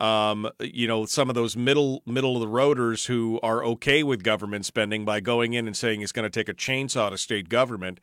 Um, 0.00 0.48
you 0.60 0.86
know, 0.86 1.06
some 1.06 1.28
of 1.28 1.34
those 1.34 1.56
middle 1.56 2.02
middle 2.06 2.36
of 2.36 2.40
the 2.40 2.46
roaders 2.46 3.06
who 3.06 3.40
are 3.42 3.64
okay 3.64 4.04
with 4.04 4.22
government 4.22 4.64
spending 4.64 5.04
by 5.04 5.18
going 5.18 5.54
in 5.54 5.66
and 5.66 5.76
saying 5.76 6.00
he's 6.00 6.12
going 6.12 6.30
to 6.30 6.30
take 6.30 6.48
a 6.48 6.54
chainsaw 6.54 7.10
to 7.10 7.18
state 7.18 7.48
government 7.48 7.98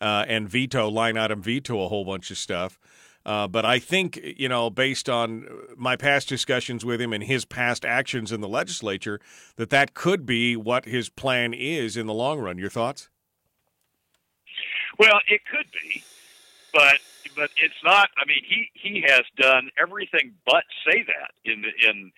uh, 0.00 0.24
and 0.28 0.48
veto 0.48 0.88
line 0.88 1.16
item 1.16 1.42
veto 1.42 1.82
a 1.84 1.88
whole 1.88 2.04
bunch 2.04 2.30
of 2.30 2.38
stuff. 2.38 2.78
Uh, 3.30 3.46
but 3.46 3.64
I 3.64 3.78
think, 3.78 4.18
you 4.38 4.48
know, 4.48 4.70
based 4.70 5.08
on 5.08 5.46
my 5.76 5.94
past 5.94 6.28
discussions 6.28 6.84
with 6.84 7.00
him 7.00 7.12
and 7.12 7.22
his 7.22 7.44
past 7.44 7.84
actions 7.84 8.32
in 8.32 8.40
the 8.40 8.48
legislature, 8.48 9.20
that 9.54 9.70
that 9.70 9.94
could 9.94 10.26
be 10.26 10.56
what 10.56 10.84
his 10.84 11.08
plan 11.08 11.54
is 11.54 11.96
in 11.96 12.08
the 12.08 12.12
long 12.12 12.40
run. 12.40 12.58
Your 12.58 12.70
thoughts? 12.70 13.08
Well, 14.98 15.20
it 15.28 15.42
could 15.46 15.70
be, 15.70 16.02
but 16.74 16.98
but 17.36 17.50
it's 17.62 17.80
not. 17.84 18.08
I 18.20 18.26
mean, 18.26 18.42
he 18.44 18.68
he 18.74 19.04
has 19.06 19.22
done 19.36 19.70
everything 19.80 20.34
but 20.44 20.64
say 20.84 21.04
that 21.06 21.30
in 21.44 21.62
the, 21.62 21.88
in 21.88 22.10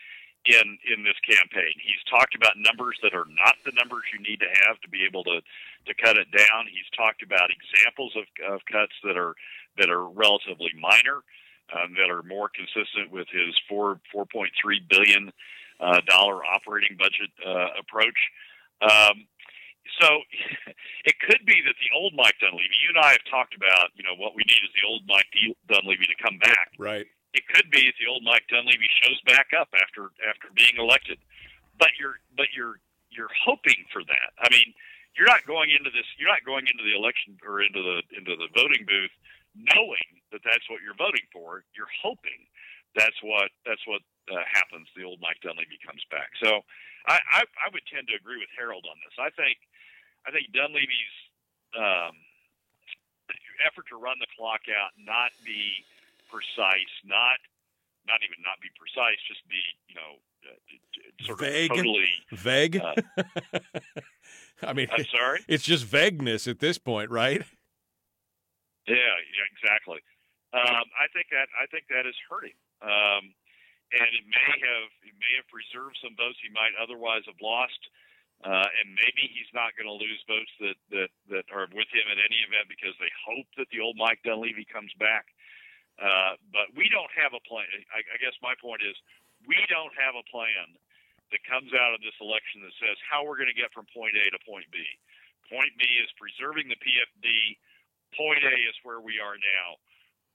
in 0.46 0.78
in 0.96 1.04
this 1.04 1.18
campaign. 1.28 1.74
He's 1.76 2.02
talked 2.08 2.34
about 2.34 2.52
numbers 2.56 2.98
that 3.02 3.12
are 3.12 3.26
not 3.36 3.56
the 3.64 3.72
numbers 3.76 4.04
you 4.12 4.18
need 4.18 4.40
to 4.40 4.50
have 4.66 4.80
to 4.80 4.88
be 4.88 5.04
able 5.04 5.24
to 5.24 5.40
to 5.86 5.94
cut 5.94 6.16
it 6.16 6.30
down. 6.32 6.66
He's 6.72 6.88
talked 6.96 7.22
about 7.22 7.50
examples 7.52 8.16
of, 8.16 8.24
of 8.50 8.60
cuts 8.64 8.94
that 9.04 9.16
are 9.16 9.34
that 9.78 9.90
are 9.90 10.08
relatively 10.08 10.70
minor, 10.80 11.22
um, 11.72 11.94
that 11.96 12.10
are 12.10 12.22
more 12.22 12.50
consistent 12.50 13.10
with 13.10 13.26
his 13.32 13.54
four 13.68 14.00
four 14.12 14.26
point 14.26 14.50
three 14.60 14.80
billion 14.88 15.32
uh, 15.80 16.00
dollar 16.06 16.44
operating 16.44 16.96
budget 16.96 17.30
uh, 17.46 17.78
approach. 17.78 18.18
Um, 18.82 19.26
so 20.00 20.08
it 21.04 21.14
could 21.26 21.44
be 21.46 21.60
that 21.66 21.74
the 21.80 21.90
old 21.96 22.14
Mike 22.14 22.36
Dunleavy, 22.40 22.70
you 22.82 22.94
and 22.94 23.04
I 23.04 23.12
have 23.12 23.26
talked 23.30 23.54
about, 23.54 23.90
you 23.94 24.04
know, 24.04 24.14
what 24.14 24.34
we 24.34 24.42
need 24.46 24.62
is 24.62 24.72
the 24.74 24.86
old 24.86 25.02
Mike 25.06 25.26
Dunleavy 25.68 26.06
to 26.06 26.22
come 26.22 26.38
back. 26.38 26.70
Right 26.78 27.06
it 27.32 27.48
could 27.48 27.68
be 27.72 27.88
that 27.88 27.96
the 27.96 28.08
old 28.08 28.22
Mike 28.24 28.44
Dunleavy 28.48 28.88
shows 29.00 29.20
back 29.24 29.56
up 29.56 29.68
after 29.72 30.12
after 30.28 30.52
being 30.54 30.76
elected. 30.76 31.18
But 31.80 31.96
you're 31.98 32.20
but 32.36 32.52
you're 32.52 32.76
you're 33.08 33.32
hoping 33.32 33.84
for 33.92 34.04
that. 34.04 34.30
I 34.40 34.48
mean, 34.52 34.72
you're 35.16 35.28
not 35.28 35.44
going 35.48 35.72
into 35.72 35.88
this. 35.90 36.04
You're 36.20 36.32
not 36.32 36.44
going 36.44 36.68
into 36.68 36.84
the 36.84 36.96
election 36.96 37.40
or 37.44 37.64
into 37.64 37.80
the 37.80 38.04
into 38.16 38.36
the 38.36 38.48
voting 38.52 38.84
booth 38.84 39.12
knowing 39.54 40.08
that 40.32 40.40
that's 40.44 40.64
what 40.72 40.80
you're 40.80 40.96
voting 40.96 41.24
for. 41.32 41.64
You're 41.76 41.90
hoping 42.00 42.48
that's 42.96 43.16
what 43.22 43.48
that's 43.64 43.82
what 43.88 44.00
uh, 44.28 44.44
happens. 44.48 44.88
The 44.96 45.04
old 45.04 45.20
Mike 45.20 45.40
Dunleavy 45.40 45.80
comes 45.84 46.04
back. 46.12 46.32
So 46.40 46.64
I, 47.08 47.20
I 47.20 47.40
I 47.44 47.66
would 47.72 47.84
tend 47.88 48.08
to 48.12 48.14
agree 48.16 48.40
with 48.40 48.52
Harold 48.56 48.84
on 48.88 48.96
this. 49.04 49.16
I 49.16 49.30
think 49.32 49.56
I 50.26 50.30
think 50.30 50.52
Dunleavy's 50.52 51.16
um, 51.76 52.14
effort 53.64 53.86
to 53.88 53.96
run 53.96 54.18
the 54.20 54.30
clock 54.36 54.68
out, 54.68 54.92
not 54.98 55.32
be 55.44 55.84
precise, 56.30 56.92
not 57.04 57.40
not 58.06 58.20
even 58.24 58.42
not 58.42 58.58
be 58.60 58.68
precise, 58.76 59.18
just 59.28 59.42
be 59.48 59.60
you 59.88 59.96
know 59.96 60.20
uh, 60.48 61.24
sort 61.24 61.40
vague, 61.40 61.70
of 61.70 61.76
totally 61.76 62.12
vague. 62.32 62.76
Uh, 62.76 62.94
I 64.62 64.72
mean, 64.72 64.88
I'm 64.92 65.04
sorry. 65.06 65.40
It's 65.48 65.64
just 65.64 65.84
vagueness 65.84 66.46
at 66.46 66.58
this 66.58 66.78
point, 66.78 67.10
right? 67.10 67.42
Yeah, 68.86 68.96
yeah, 68.96 69.46
exactly. 69.52 70.02
Um, 70.52 70.84
I 70.98 71.08
think 71.14 71.32
that 71.32 71.48
I 71.56 71.64
think 71.72 71.88
that 71.88 72.04
is 72.04 72.18
hurting, 72.28 72.56
um, 72.84 73.32
and 73.94 74.08
it 74.12 74.24
may 74.28 74.52
have 74.52 74.88
it 75.06 75.16
may 75.16 75.32
have 75.40 75.48
preserved 75.48 75.96
some 76.02 76.12
votes 76.18 76.36
he 76.44 76.52
might 76.52 76.76
otherwise 76.76 77.24
have 77.24 77.40
lost, 77.40 77.78
uh, 78.44 78.68
and 78.68 78.92
maybe 78.92 79.32
he's 79.32 79.48
not 79.56 79.72
going 79.80 79.88
to 79.88 79.96
lose 79.96 80.20
votes 80.28 80.52
that, 80.60 80.78
that 80.92 81.10
that 81.32 81.46
are 81.54 81.64
with 81.72 81.88
him 81.88 82.04
in 82.12 82.20
any 82.20 82.44
event 82.44 82.68
because 82.68 82.92
they 83.00 83.08
hope 83.24 83.48
that 83.56 83.70
the 83.72 83.80
old 83.80 83.96
Mike 83.96 84.20
Dunleavy 84.26 84.68
comes 84.68 84.92
back. 85.00 85.24
Uh, 85.96 86.36
but 86.52 86.68
we 86.76 86.88
don't 86.92 87.12
have 87.16 87.32
a 87.32 87.42
plan. 87.48 87.68
I, 87.92 88.00
I 88.02 88.16
guess 88.20 88.36
my 88.44 88.52
point 88.60 88.82
is 88.84 88.96
we 89.46 89.56
don't 89.72 89.92
have 89.96 90.18
a 90.18 90.26
plan 90.28 90.76
that 91.32 91.40
comes 91.48 91.72
out 91.72 91.96
of 91.96 92.00
this 92.04 92.16
election 92.20 92.60
that 92.64 92.76
says 92.76 92.96
how 93.08 93.24
we're 93.24 93.40
going 93.40 93.52
to 93.52 93.56
get 93.56 93.72
from 93.72 93.88
point 93.92 94.12
A 94.20 94.24
to 94.36 94.40
point 94.44 94.68
B. 94.68 94.84
Point 95.48 95.72
B 95.80 95.84
is 96.00 96.12
preserving 96.20 96.68
the 96.68 96.80
PFD. 96.80 97.56
Point 98.16 98.44
A 98.44 98.56
is 98.68 98.76
where 98.82 99.00
we 99.00 99.16
are 99.18 99.34
now. 99.34 99.80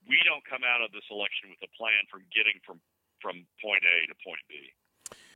We 0.07 0.17
don't 0.25 0.43
come 0.49 0.61
out 0.65 0.81
of 0.83 0.91
this 0.91 1.03
election 1.11 1.49
with 1.49 1.61
a 1.61 1.71
plan 1.77 2.07
from 2.09 2.21
getting 2.33 2.59
from 2.65 2.79
from 3.21 3.45
point 3.61 3.83
A 3.83 4.07
to 4.07 4.15
point 4.23 4.39
B. 4.49 4.55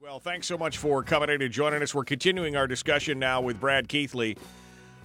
Well, 0.01 0.19
thanks 0.19 0.47
so 0.47 0.57
much 0.57 0.77
for 0.77 1.03
coming 1.03 1.29
in 1.29 1.41
and 1.41 1.53
joining 1.53 1.81
us. 1.81 1.93
We're 1.93 2.03
continuing 2.03 2.55
our 2.55 2.67
discussion 2.67 3.19
now 3.19 3.41
with 3.41 3.59
Brad 3.59 3.87
Keithley 3.87 4.37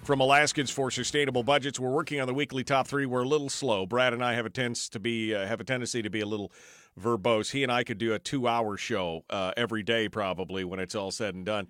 from 0.03 0.21
Alaskans 0.21 0.71
for 0.71 0.91
Sustainable 0.91 1.43
Budgets. 1.43 1.79
We're 1.79 1.91
working 1.91 2.21
on 2.21 2.27
the 2.27 2.35
weekly 2.35 2.65
top 2.65 2.87
three. 2.87 3.07
We're 3.07 3.25
a 3.25 3.29
little 3.29 3.49
slow. 3.49 3.87
Brad 3.87 4.13
and 4.13 4.25
I 4.25 4.35
have 4.35 4.47
a 4.47 4.51
tendency 4.51 4.89
to 4.93 5.01
be 5.01 5.35
uh, 5.35 5.47
have 5.47 5.61
a 5.61 5.65
tendency 5.65 6.01
to 6.03 6.11
be 6.11 6.21
a 6.21 6.27
little 6.27 6.53
verbose. 6.99 7.51
He 7.51 7.63
and 7.63 7.71
I 7.71 7.85
could 7.85 7.99
do 7.99 8.15
a 8.15 8.19
two-hour 8.19 8.77
show 8.77 9.25
uh, 9.29 9.53
every 9.57 9.83
day, 9.83 10.09
probably 10.09 10.65
when 10.65 10.81
it's 10.81 10.95
all 10.95 11.11
said 11.11 11.35
and 11.35 11.45
done. 11.45 11.69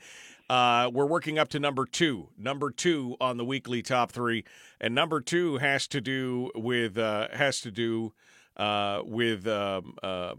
Uh, 0.49 0.91
we're 0.93 1.07
working 1.07 1.39
up 1.39 1.49
to 1.49 1.59
number 1.59 1.85
two. 1.85 2.29
Number 2.39 2.71
two 2.71 3.17
on 3.21 3.37
the 3.37 3.45
weekly 3.45 3.83
top 3.83 4.13
three, 4.13 4.45
and 4.81 4.95
number 4.95 5.21
two 5.21 5.59
has 5.59 5.89
to 5.89 6.01
do 6.01 6.51
with 6.55 6.97
uh, 6.97 7.29
has 7.33 7.61
to 7.63 7.71
do. 7.71 8.13
Uh, 8.57 9.03
with 9.05 9.47
um, 9.47 9.97
uh, 10.03 10.33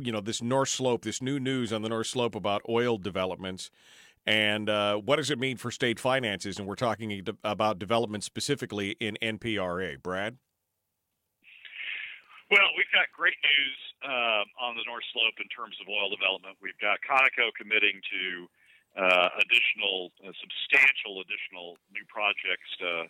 you 0.00 0.10
know 0.10 0.20
this 0.20 0.42
North 0.42 0.70
Slope, 0.70 1.04
this 1.04 1.22
new 1.22 1.38
news 1.38 1.72
on 1.72 1.82
the 1.82 1.88
North 1.88 2.08
Slope 2.08 2.34
about 2.34 2.62
oil 2.68 2.98
developments, 2.98 3.70
and 4.26 4.68
uh, 4.68 4.96
what 4.96 5.16
does 5.16 5.30
it 5.30 5.38
mean 5.38 5.56
for 5.56 5.70
state 5.70 6.00
finances? 6.00 6.58
And 6.58 6.66
we're 6.66 6.74
talking 6.74 7.24
about 7.44 7.78
development 7.78 8.24
specifically 8.24 8.96
in 8.98 9.16
NPRA. 9.22 10.02
Brad? 10.02 10.36
Well, 12.50 12.68
we've 12.76 12.90
got 12.92 13.06
great 13.14 13.38
news 13.44 13.78
um, 14.04 14.46
on 14.58 14.74
the 14.74 14.82
North 14.86 15.04
Slope 15.12 15.38
in 15.38 15.46
terms 15.46 15.76
of 15.80 15.86
oil 15.86 16.10
development. 16.10 16.56
We've 16.60 16.78
got 16.82 16.98
Conoco 17.06 17.54
committing 17.54 18.00
to 18.10 18.48
additional, 18.94 20.14
uh, 20.22 20.30
substantial 20.38 21.18
additional 21.22 21.76
new 21.90 22.06
projects 22.06 22.70
uh, 22.78 23.06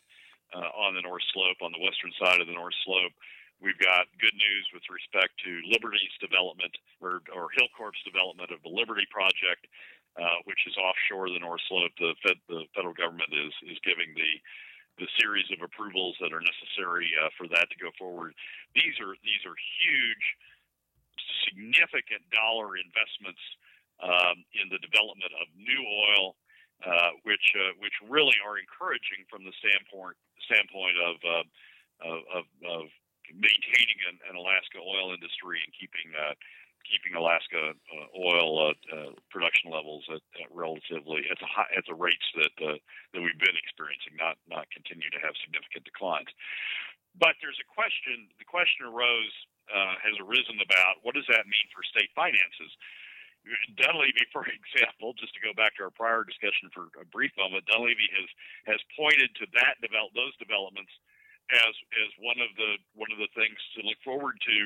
uh, 0.56 0.70
on 0.72 0.96
the 0.96 1.04
North 1.04 1.24
Slope, 1.32 1.60
on 1.60 1.72
the 1.72 1.82
western 1.82 2.12
side 2.16 2.40
of 2.40 2.48
the 2.48 2.56
North 2.56 2.76
Slope. 2.84 3.12
We've 3.60 3.78
got 3.78 4.10
good 4.20 4.34
news 4.34 4.64
with 4.72 4.84
respect 4.90 5.36
to 5.44 5.50
Liberty's 5.68 6.12
development 6.20 6.74
or, 7.00 7.24
or 7.32 7.48
Hilcorp's 7.54 8.02
development 8.04 8.50
of 8.50 8.60
the 8.64 8.72
Liberty 8.72 9.06
project 9.08 9.68
uh, 10.14 10.38
which 10.46 10.62
is 10.66 10.78
offshore 10.78 11.26
the 11.30 11.42
North 11.42 11.62
Slope. 11.66 11.90
The, 11.98 12.14
fed, 12.22 12.38
the 12.46 12.62
federal 12.70 12.94
government 12.94 13.34
is 13.34 13.50
is 13.66 13.78
giving 13.82 14.14
the 14.14 14.32
the 15.02 15.10
series 15.18 15.50
of 15.50 15.58
approvals 15.58 16.14
that 16.22 16.30
are 16.30 16.38
necessary 16.38 17.10
uh, 17.18 17.26
for 17.34 17.50
that 17.50 17.66
to 17.66 17.76
go 17.82 17.90
forward. 17.98 18.30
These 18.78 18.94
are 19.02 19.18
these 19.26 19.42
are 19.42 19.58
huge, 19.82 20.24
significant 21.50 22.22
dollar 22.30 22.78
investments 22.78 23.42
um, 24.02 24.42
in 24.56 24.66
the 24.72 24.80
development 24.82 25.30
of 25.38 25.46
new 25.54 25.82
oil, 25.82 26.34
uh, 26.82 27.14
which 27.22 27.54
uh, 27.54 27.72
which 27.78 27.94
really 28.10 28.34
are 28.42 28.58
encouraging 28.58 29.22
from 29.30 29.46
the 29.46 29.54
standpoint 29.62 30.18
standpoint 30.44 30.96
of 31.00 31.16
uh, 31.22 31.46
of, 32.02 32.44
of, 32.66 32.84
maintaining 33.32 33.96
an, 34.04 34.20
an 34.28 34.36
Alaska 34.36 34.76
oil 34.76 35.16
industry 35.16 35.56
and 35.64 35.72
keeping 35.72 36.12
uh, 36.12 36.36
keeping 36.84 37.16
Alaska 37.16 37.72
uh, 37.72 38.08
oil 38.12 38.76
uh, 38.76 39.16
production 39.32 39.72
levels 39.72 40.04
at, 40.12 40.20
at, 40.36 40.52
relatively 40.52 41.24
at 41.32 41.40
the 41.40 41.48
high, 41.48 41.70
at 41.72 41.88
the 41.88 41.96
rates 41.96 42.28
that 42.36 42.52
that 42.60 43.20
we've 43.22 43.40
been 43.40 43.56
experiencing, 43.56 44.12
not 44.20 44.36
not 44.44 44.68
continue 44.68 45.08
to 45.08 45.20
have 45.24 45.32
significant 45.40 45.88
declines. 45.88 46.28
But 47.16 47.38
there's 47.40 47.56
a 47.62 47.68
question. 47.70 48.28
The 48.36 48.44
question 48.44 48.90
arose 48.90 49.32
has 50.04 50.20
arisen 50.20 50.60
about 50.60 51.00
what 51.00 51.16
does 51.16 51.24
that 51.32 51.48
mean 51.48 51.66
for 51.72 51.80
state 51.88 52.12
finances. 52.12 52.68
Dunleavy, 53.76 54.24
for 54.34 54.44
example, 54.48 55.12
just 55.16 55.34
to 55.36 55.44
go 55.44 55.52
back 55.52 55.76
to 55.76 55.84
our 55.84 55.94
prior 55.94 56.24
discussion 56.24 56.72
for 56.72 56.88
a 56.96 57.06
brief 57.08 57.32
moment, 57.36 57.68
Dunleavy 57.68 58.08
has 58.16 58.28
has 58.76 58.80
pointed 58.96 59.30
to 59.40 59.44
that 59.60 59.80
develop 59.84 60.12
those 60.16 60.34
developments 60.40 60.92
as 61.52 61.74
as 62.00 62.10
one 62.20 62.40
of 62.40 62.50
the 62.56 62.80
one 62.96 63.12
of 63.12 63.20
the 63.20 63.30
things 63.36 63.56
to 63.76 63.84
look 63.84 64.00
forward 64.00 64.40
to 64.40 64.58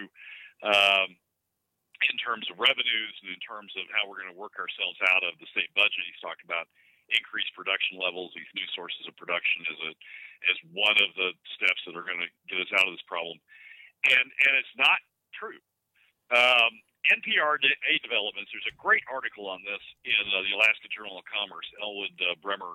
um, 0.62 1.08
in 2.06 2.16
terms 2.22 2.46
of 2.50 2.62
revenues 2.62 3.14
and 3.26 3.34
in 3.34 3.42
terms 3.42 3.74
of 3.74 3.84
how 3.90 4.06
we're 4.06 4.22
going 4.22 4.30
to 4.30 4.38
work 4.38 4.54
ourselves 4.54 4.98
out 5.10 5.26
of 5.26 5.34
the 5.42 5.50
state 5.50 5.70
budget. 5.74 5.98
He's 6.06 6.22
talked 6.22 6.46
about 6.46 6.70
increased 7.10 7.50
production 7.56 7.98
levels, 7.98 8.30
these 8.36 8.48
new 8.54 8.68
sources 8.76 9.08
of 9.08 9.18
production 9.18 9.66
as 9.66 9.78
a 9.90 9.92
as 10.46 10.56
one 10.70 10.94
of 11.02 11.10
the 11.18 11.34
steps 11.58 11.82
that 11.82 11.98
are 11.98 12.06
going 12.06 12.22
to 12.22 12.30
get 12.46 12.62
us 12.62 12.70
out 12.78 12.86
of 12.86 12.94
this 12.94 13.06
problem. 13.10 13.42
And 14.06 14.26
and 14.46 14.52
it's 14.54 14.76
not 14.78 15.02
true. 15.34 15.58
Um, 16.30 16.72
NPRA 17.06 17.62
developments. 18.02 18.50
There's 18.50 18.68
a 18.68 18.76
great 18.76 19.04
article 19.06 19.46
on 19.46 19.62
this 19.62 19.80
in 20.04 20.24
uh, 20.34 20.42
the 20.42 20.52
Alaska 20.58 20.90
Journal 20.90 21.18
of 21.18 21.24
Commerce. 21.30 21.68
Elwood 21.78 22.16
uh, 22.18 22.34
Brehmer 22.42 22.74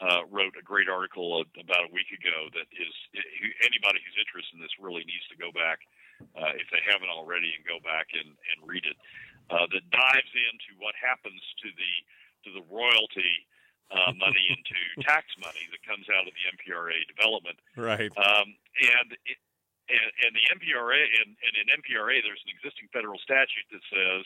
uh, 0.00 0.22
wrote 0.28 0.54
a 0.54 0.64
great 0.64 0.88
article 0.88 1.42
about 1.56 1.88
a 1.88 1.92
week 1.92 2.12
ago 2.12 2.52
that 2.52 2.68
is 2.72 2.94
anybody 3.64 4.00
who's 4.04 4.18
interested 4.20 4.56
in 4.56 4.60
this 4.60 4.72
really 4.76 5.04
needs 5.08 5.24
to 5.32 5.36
go 5.40 5.48
back 5.52 5.80
uh, 6.36 6.52
if 6.56 6.68
they 6.72 6.80
haven't 6.84 7.12
already, 7.12 7.52
and 7.56 7.64
go 7.64 7.80
back 7.80 8.12
and, 8.12 8.28
and 8.28 8.58
read 8.64 8.84
it. 8.84 8.96
Uh, 9.46 9.64
that 9.70 9.84
dives 9.94 10.32
into 10.52 10.74
what 10.82 10.92
happens 10.98 11.40
to 11.62 11.68
the 11.78 11.92
to 12.44 12.50
the 12.54 12.64
royalty 12.70 13.46
uh, 13.90 14.12
money 14.18 14.42
into 14.50 14.78
tax 15.06 15.26
money 15.38 15.64
that 15.70 15.80
comes 15.86 16.06
out 16.10 16.26
of 16.26 16.32
the 16.34 16.44
NPRA 16.54 16.98
development. 17.06 17.58
Right. 17.76 18.10
Um, 18.18 18.54
and, 18.82 19.14
it, 19.26 19.38
and 19.88 20.10
and 20.26 20.32
the 20.34 20.46
NPRA 20.58 20.98
and, 20.98 21.30
and 21.34 21.54
in 21.58 21.66
NPRA 21.82 22.18
there's 22.22 22.42
an 22.46 22.52
existing 22.52 22.90
federal 22.90 23.18
statute 23.22 23.66
that 23.70 23.84
says 23.90 24.24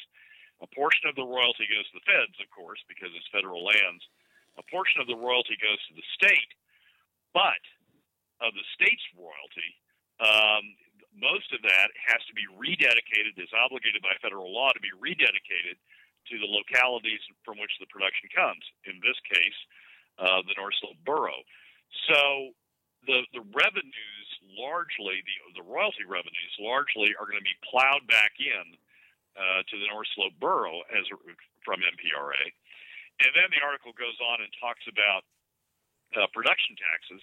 a 0.60 0.68
portion 0.76 1.08
of 1.08 1.16
the 1.16 1.24
royalty 1.24 1.64
goes 1.72 1.88
to 1.88 1.96
the 1.96 2.06
feds, 2.08 2.36
of 2.36 2.48
course, 2.52 2.80
because 2.84 3.08
it's 3.16 3.28
federal 3.32 3.64
lands. 3.64 4.04
A 4.60 4.64
portion 4.68 5.00
of 5.00 5.08
the 5.08 5.16
royalty 5.16 5.56
goes 5.56 5.80
to 5.88 5.96
the 5.96 6.04
state, 6.20 6.52
but 7.32 7.60
of 8.44 8.52
the 8.52 8.66
state's 8.76 9.04
royalty, 9.16 9.70
um, 10.20 10.64
most 11.16 11.48
of 11.56 11.64
that 11.64 11.88
has 11.96 12.20
to 12.28 12.34
be 12.36 12.44
rededicated, 12.52 13.40
is 13.40 13.50
obligated 13.56 14.04
by 14.04 14.12
federal 14.20 14.52
law 14.52 14.68
to 14.76 14.84
be 14.84 14.92
rededicated 15.00 15.80
to 16.28 16.36
the 16.36 16.46
localities 16.46 17.24
from 17.40 17.56
which 17.56 17.72
the 17.80 17.88
production 17.88 18.28
comes. 18.28 18.62
In 18.84 19.00
this 19.00 19.16
case, 19.24 19.58
uh, 20.20 20.44
the 20.44 20.54
North 20.60 20.76
Slope 20.76 21.00
Borough. 21.08 21.44
So 22.06 22.52
the 23.08 23.24
the 23.32 23.44
revenues 23.56 24.19
largely, 24.44 25.22
the 25.24 25.62
the 25.62 25.66
royalty 25.66 26.04
revenues 26.08 26.54
largely 26.58 27.12
are 27.18 27.28
going 27.28 27.40
to 27.40 27.46
be 27.46 27.66
plowed 27.66 28.04
back 28.08 28.32
in 28.40 28.66
uh, 29.36 29.60
to 29.64 29.74
the 29.78 29.88
North 29.92 30.08
Slope 30.14 30.36
Borough 30.40 30.82
as 30.92 31.04
from 31.64 31.80
NPRA. 31.84 32.42
And 33.20 33.30
then 33.36 33.48
the 33.52 33.60
article 33.60 33.92
goes 33.92 34.16
on 34.20 34.40
and 34.40 34.48
talks 34.56 34.84
about 34.88 35.22
uh, 36.16 36.26
production 36.32 36.74
taxes 36.80 37.22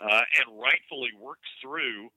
uh, 0.00 0.24
and 0.40 0.56
rightfully 0.56 1.12
works 1.20 1.46
through 1.60 2.08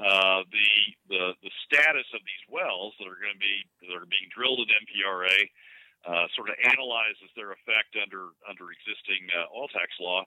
uh, 0.00 0.42
the, 0.48 0.70
the 1.12 1.24
the 1.44 1.52
status 1.68 2.08
of 2.16 2.22
these 2.24 2.44
wells 2.48 2.96
that 2.96 3.06
are 3.10 3.20
going 3.20 3.36
to 3.36 3.42
be 3.42 3.56
that 3.84 3.94
are 3.94 4.08
being 4.08 4.30
drilled 4.32 4.62
in 4.64 4.68
NPRA. 4.86 5.38
Uh, 6.00 6.24
sort 6.32 6.48
of 6.48 6.56
analyzes 6.64 7.28
their 7.36 7.52
effect 7.52 7.92
under 8.00 8.32
under 8.48 8.72
existing 8.72 9.20
uh, 9.36 9.52
oil 9.52 9.68
tax 9.68 9.92
law. 10.00 10.24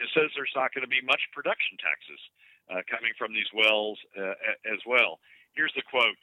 It 0.00 0.08
says 0.16 0.32
there's 0.32 0.56
not 0.56 0.72
going 0.72 0.80
to 0.80 0.88
be 0.88 1.04
much 1.04 1.20
production 1.36 1.76
taxes 1.76 2.16
uh, 2.70 2.80
coming 2.86 3.10
from 3.18 3.34
these 3.34 3.50
wells 3.52 3.98
uh, 4.14 4.38
as 4.70 4.80
well. 4.86 5.18
Here's 5.52 5.74
the 5.74 5.82
quote 5.82 6.14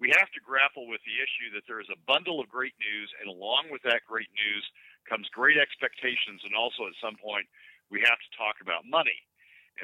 we 0.00 0.08
have 0.16 0.32
to 0.32 0.40
grapple 0.40 0.88
with 0.88 1.04
the 1.04 1.20
issue 1.20 1.52
that 1.52 1.68
there 1.68 1.76
is 1.76 1.92
a 1.92 2.04
bundle 2.08 2.40
of 2.40 2.48
great 2.48 2.72
news, 2.80 3.12
and 3.20 3.28
along 3.28 3.68
with 3.68 3.84
that 3.84 4.08
great 4.08 4.32
news 4.32 4.64
comes 5.04 5.28
great 5.28 5.60
expectations, 5.60 6.40
and 6.48 6.56
also 6.56 6.88
at 6.88 6.96
some 7.04 7.20
point 7.20 7.44
we 7.92 8.00
have 8.00 8.16
to 8.16 8.30
talk 8.32 8.64
about 8.64 8.88
money. 8.88 9.20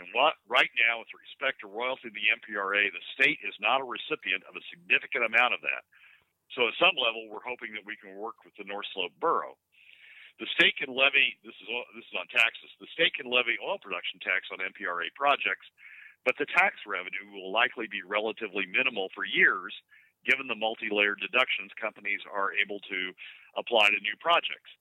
And 0.00 0.08
what 0.16 0.40
right 0.48 0.72
now, 0.88 1.04
with 1.04 1.12
respect 1.12 1.60
to 1.60 1.68
royalty 1.68 2.08
in 2.08 2.16
the 2.16 2.32
NPRA, 2.32 2.88
the 2.88 3.04
state 3.12 3.40
is 3.44 3.52
not 3.60 3.84
a 3.84 3.86
recipient 3.86 4.40
of 4.48 4.56
a 4.56 4.64
significant 4.72 5.28
amount 5.28 5.52
of 5.52 5.60
that. 5.60 5.84
So 6.56 6.64
at 6.68 6.80
some 6.80 6.96
level, 6.96 7.28
we're 7.28 7.44
hoping 7.44 7.76
that 7.76 7.84
we 7.84 8.00
can 8.00 8.16
work 8.16 8.40
with 8.44 8.56
the 8.56 8.68
North 8.68 8.88
Slope 8.96 9.12
Borough. 9.20 9.56
The 10.36 10.48
state 10.52 10.76
can 10.76 10.92
levy 10.92 11.40
this 11.44 11.56
is 11.56 11.68
this 11.96 12.04
is 12.04 12.16
on 12.16 12.28
taxes. 12.28 12.68
The 12.76 12.92
state 12.92 13.16
can 13.16 13.28
levy 13.28 13.56
oil 13.60 13.80
production 13.80 14.20
tax 14.20 14.48
on 14.52 14.60
NPRA 14.60 15.08
projects, 15.16 15.64
but 16.26 16.34
the 16.42 16.50
tax 16.50 16.82
revenue 16.82 17.30
will 17.30 17.54
likely 17.54 17.86
be 17.86 18.02
relatively 18.02 18.66
minimal 18.66 19.08
for 19.14 19.22
years 19.22 19.72
given 20.26 20.50
the 20.50 20.58
multi-layered 20.58 21.22
deductions 21.22 21.70
companies 21.78 22.18
are 22.26 22.50
able 22.58 22.82
to 22.82 23.14
apply 23.54 23.86
to 23.94 24.02
new 24.02 24.18
projects. 24.18 24.74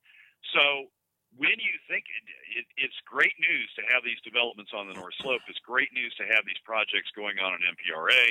So 0.57 0.89
when 1.37 1.53
you 1.61 1.73
think 1.85 2.09
it, 2.09 2.25
it, 2.57 2.65
it's 2.81 2.97
great 3.05 3.37
news 3.37 3.69
to 3.77 3.85
have 3.93 4.01
these 4.01 4.17
developments 4.25 4.73
on 4.73 4.89
the 4.89 4.97
North 4.97 5.13
Slope, 5.21 5.45
it's 5.45 5.61
great 5.61 5.93
news 5.93 6.17
to 6.17 6.25
have 6.33 6.41
these 6.49 6.59
projects 6.65 7.13
going 7.13 7.37
on 7.37 7.53
in 7.53 7.61
NPRA, 7.61 8.25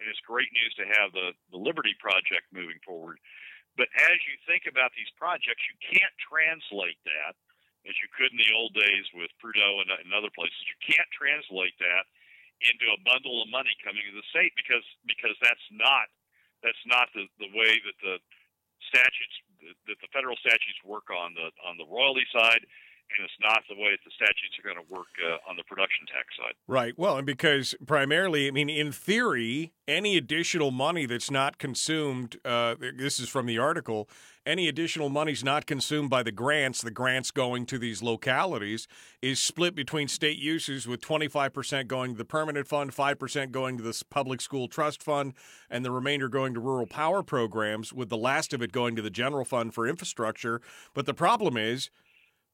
and 0.00 0.08
it's 0.08 0.24
great 0.24 0.48
news 0.56 0.72
to 0.80 0.88
have 0.96 1.12
the, 1.12 1.36
the 1.52 1.60
Liberty 1.60 1.92
project 2.00 2.48
moving 2.56 2.80
forward. 2.80 3.20
But 3.76 3.92
as 4.00 4.16
you 4.24 4.40
think 4.48 4.64
about 4.64 4.96
these 4.96 5.12
projects, 5.20 5.60
you 5.68 5.76
can't 5.92 6.16
translate 6.24 6.96
that 7.04 7.36
as 7.84 7.94
you 8.00 8.08
could 8.16 8.32
in 8.32 8.40
the 8.40 8.56
old 8.56 8.72
days 8.72 9.04
with 9.12 9.28
Prudhoe 9.36 9.84
and, 9.84 9.92
and 9.92 10.10
other 10.16 10.32
places. 10.32 10.56
You 10.64 10.80
can't 10.80 11.06
translate 11.12 11.76
that 11.84 12.08
into 12.64 12.88
a 12.88 12.98
bundle 13.04 13.44
of 13.44 13.52
money 13.52 13.72
coming 13.84 14.00
to 14.08 14.14
the 14.16 14.26
state 14.32 14.52
because 14.56 14.84
because 15.04 15.36
that's 15.44 15.66
not 15.72 16.08
that's 16.64 16.84
not 16.88 17.12
the, 17.12 17.28
the 17.36 17.50
way 17.52 17.76
that 17.84 17.96
the 18.00 18.16
statutes 18.88 19.36
that 19.88 19.98
the 20.00 20.10
federal 20.12 20.36
statutes 20.40 20.80
work 20.84 21.12
on 21.12 21.36
the 21.36 21.52
on 21.66 21.76
the 21.76 21.88
royalty 21.88 22.24
side 22.32 22.64
and 23.10 23.24
it's 23.24 23.40
not 23.40 23.62
the 23.68 23.74
way 23.74 23.96
the 24.04 24.10
statutes 24.14 24.58
are 24.58 24.66
going 24.66 24.76
to 24.76 24.92
work 24.92 25.06
uh, 25.22 25.50
on 25.50 25.56
the 25.56 25.62
production 25.64 26.06
tax 26.06 26.26
side. 26.36 26.54
Right. 26.66 26.94
Well, 26.96 27.16
and 27.16 27.26
because 27.26 27.74
primarily, 27.86 28.48
I 28.48 28.50
mean, 28.50 28.68
in 28.68 28.92
theory, 28.92 29.72
any 29.88 30.16
additional 30.16 30.70
money 30.70 31.06
that's 31.06 31.30
not 31.30 31.58
consumed, 31.58 32.38
uh, 32.44 32.74
this 32.96 33.20
is 33.20 33.28
from 33.28 33.46
the 33.46 33.58
article, 33.58 34.08
any 34.44 34.68
additional 34.68 35.08
money's 35.08 35.42
not 35.42 35.66
consumed 35.66 36.10
by 36.10 36.22
the 36.22 36.32
grants, 36.32 36.80
the 36.80 36.90
grants 36.90 37.30
going 37.30 37.66
to 37.66 37.78
these 37.78 38.02
localities, 38.02 38.86
is 39.22 39.40
split 39.40 39.74
between 39.74 40.08
state 40.08 40.38
uses 40.38 40.86
with 40.86 41.00
25% 41.00 41.88
going 41.88 42.12
to 42.12 42.18
the 42.18 42.24
permanent 42.24 42.66
fund, 42.68 42.94
5% 42.94 43.50
going 43.50 43.76
to 43.76 43.82
the 43.82 44.02
public 44.10 44.40
school 44.40 44.68
trust 44.68 45.02
fund, 45.02 45.34
and 45.68 45.84
the 45.84 45.90
remainder 45.90 46.28
going 46.28 46.54
to 46.54 46.60
rural 46.60 46.86
power 46.86 47.22
programs, 47.22 47.92
with 47.92 48.08
the 48.08 48.16
last 48.16 48.52
of 48.52 48.62
it 48.62 48.72
going 48.72 48.94
to 48.96 49.02
the 49.02 49.10
general 49.10 49.44
fund 49.44 49.74
for 49.74 49.86
infrastructure. 49.86 50.60
But 50.94 51.06
the 51.06 51.14
problem 51.14 51.56
is, 51.56 51.90